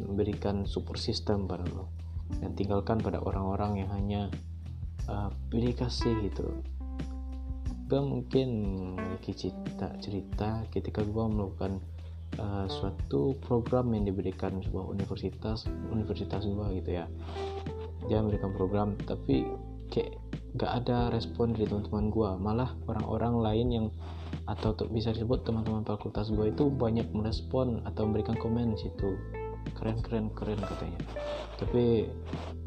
memberikan 0.00 0.64
support 0.68 1.00
system 1.00 1.48
pada 1.48 1.64
lo. 1.70 1.92
Dan 2.40 2.54
tinggalkan 2.54 3.02
pada 3.02 3.20
orang-orang 3.20 3.84
yang 3.84 3.90
hanya 3.90 4.22
uh, 5.10 5.28
pilih 5.50 5.74
kasih 5.76 6.14
gitu. 6.24 6.60
Gue 7.90 8.00
mungkin 8.00 8.48
memiliki 8.94 9.34
cerita 9.34 9.90
cerita 9.98 10.62
ketika 10.70 11.02
gue 11.02 11.24
melakukan 11.26 11.82
uh, 12.38 12.70
suatu 12.70 13.34
program 13.42 13.90
yang 13.90 14.06
diberikan 14.06 14.62
sebuah 14.62 14.94
universitas 14.94 15.66
universitas 15.90 16.46
gue 16.46 16.66
gitu 16.82 16.90
ya. 17.02 17.10
Dia 18.06 18.22
memberikan 18.22 18.54
program 18.54 18.94
tapi 19.04 19.42
kayak 19.90 20.14
gak 20.54 20.86
ada 20.86 21.10
respon 21.10 21.50
dari 21.54 21.66
teman-teman 21.66 22.14
gue 22.14 22.30
malah 22.38 22.70
orang-orang 22.86 23.34
lain 23.42 23.68
yang 23.70 23.86
atau 24.48 24.72
bisa 24.88 25.12
disebut 25.12 25.44
teman-teman 25.44 25.84
fakultas 25.84 26.32
gue 26.32 26.52
itu 26.52 26.68
banyak 26.72 27.08
merespon 27.12 27.84
atau 27.84 28.08
memberikan 28.08 28.36
komen 28.38 28.76
situ. 28.78 29.16
Keren 29.76 30.00
keren 30.00 30.32
keren 30.32 30.60
katanya. 30.60 31.00
Tapi 31.60 32.08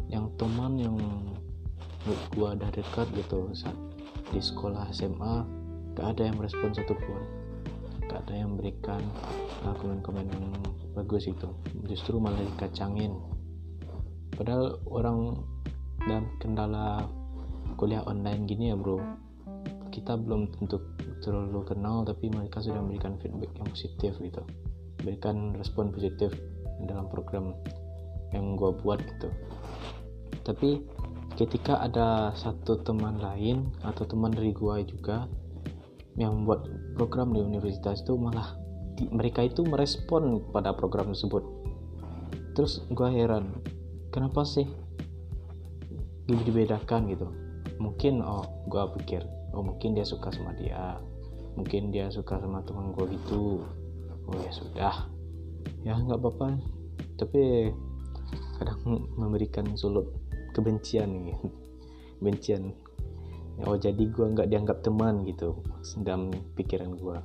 yang 0.10 0.30
teman 0.38 0.78
yang 0.78 0.96
gue 2.36 2.48
ada 2.48 2.68
dekat 2.70 3.08
gitu 3.16 3.50
saat 3.56 3.76
di 4.30 4.42
sekolah 4.42 4.90
SMA 4.94 5.46
gak 5.98 6.18
ada 6.18 6.30
yang 6.30 6.38
merespon 6.38 6.74
satupun. 6.74 7.22
Gak 8.10 8.28
ada 8.28 8.34
yang 8.46 8.58
memberikan 8.58 9.02
uh, 9.66 9.74
komen-komen 9.80 10.28
yang 10.30 10.46
bagus 10.94 11.26
itu. 11.26 11.50
Justru 11.90 12.22
malah 12.22 12.42
dikacangin. 12.42 13.18
Padahal 14.34 14.82
orang 14.90 15.38
dan 16.10 16.28
kendala 16.42 17.08
kuliah 17.78 18.04
online 18.06 18.46
gini 18.46 18.74
ya 18.74 18.76
bro 18.78 19.00
kita 19.94 20.18
belum 20.18 20.50
tentu 20.58 20.82
terlalu 21.22 21.62
kenal 21.70 22.02
tapi 22.02 22.34
mereka 22.34 22.60
sudah 22.60 22.82
memberikan 22.82 23.22
feedback 23.22 23.54
yang 23.54 23.70
positif 23.70 24.14
gitu. 24.18 24.42
Berikan 25.06 25.54
respon 25.54 25.94
positif 25.94 26.34
dalam 26.90 27.06
program 27.14 27.54
yang 28.34 28.58
gue 28.58 28.74
buat 28.82 28.98
gitu. 29.06 29.30
Tapi 30.42 30.82
ketika 31.38 31.82
ada 31.82 32.34
satu 32.38 32.82
teman 32.82 33.18
lain 33.18 33.70
atau 33.82 34.06
teman 34.06 34.30
dari 34.30 34.54
gua 34.54 34.82
juga 34.86 35.26
yang 36.14 36.44
membuat 36.44 36.70
program 36.94 37.34
di 37.34 37.42
universitas 37.42 38.06
itu 38.06 38.14
malah 38.14 38.54
di, 38.94 39.10
mereka 39.10 39.42
itu 39.42 39.66
merespon 39.66 40.42
pada 40.54 40.76
program 40.78 41.10
tersebut. 41.10 41.42
Terus 42.54 42.86
gua 42.94 43.10
heran 43.10 43.50
kenapa 44.14 44.46
sih? 44.46 44.70
Dibedakan 46.30 47.10
gitu. 47.10 47.28
Mungkin 47.82 48.22
oh 48.22 48.46
gua 48.70 48.94
pikir 48.94 49.26
oh 49.54 49.64
mungkin 49.64 49.96
dia 49.96 50.06
suka 50.06 50.34
sama 50.34 50.52
dia. 50.58 50.98
Mungkin 51.54 51.94
dia 51.94 52.10
suka 52.10 52.42
sama 52.42 52.66
teman 52.66 52.92
gua 52.92 53.06
gitu. 53.08 53.62
Oh 54.28 54.38
ya 54.38 54.52
sudah. 54.52 54.96
Ya 55.86 55.94
nggak 55.96 56.20
apa-apa. 56.20 56.58
Tapi 57.22 57.70
kadang 58.58 59.08
memberikan 59.16 59.70
sulut 59.78 60.10
kebencian 60.52 61.30
nih. 61.30 61.38
Kebencian 62.24 62.72
oh 63.62 63.78
jadi 63.78 64.04
gue 64.10 64.26
nggak 64.34 64.50
dianggap 64.50 64.82
teman 64.82 65.22
gitu 65.30 65.62
dalam 66.02 66.34
pikiran 66.58 66.98
gue 66.98 67.18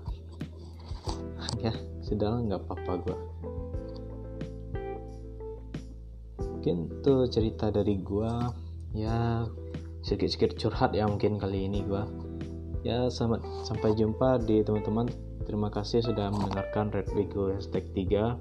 ya 1.64 1.72
sudah 2.04 2.44
nggak 2.44 2.60
apa-apa 2.68 2.92
gue 3.00 3.18
mungkin 6.44 6.76
tuh 7.00 7.24
cerita 7.32 7.72
dari 7.72 7.96
gue 7.96 8.32
ya 8.92 9.46
sedikit-sedikit 10.08 10.56
curhat 10.56 10.96
ya 10.96 11.04
mungkin 11.04 11.36
kali 11.36 11.68
ini 11.68 11.84
gue 11.84 12.00
ya 12.80 13.12
selamat 13.12 13.44
sampai 13.68 13.92
jumpa 13.92 14.40
di 14.48 14.64
teman-teman. 14.64 15.04
Terima 15.44 15.68
kasih 15.68 16.00
sudah 16.04 16.30
mendengarkan 16.32 16.92
Red 16.92 17.08
Wigo 17.12 17.52
hashtag 17.52 17.84
3 17.92 18.36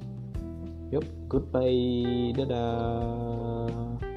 yup 0.93 1.09
goodbye 1.24 2.36
dadah 2.36 4.11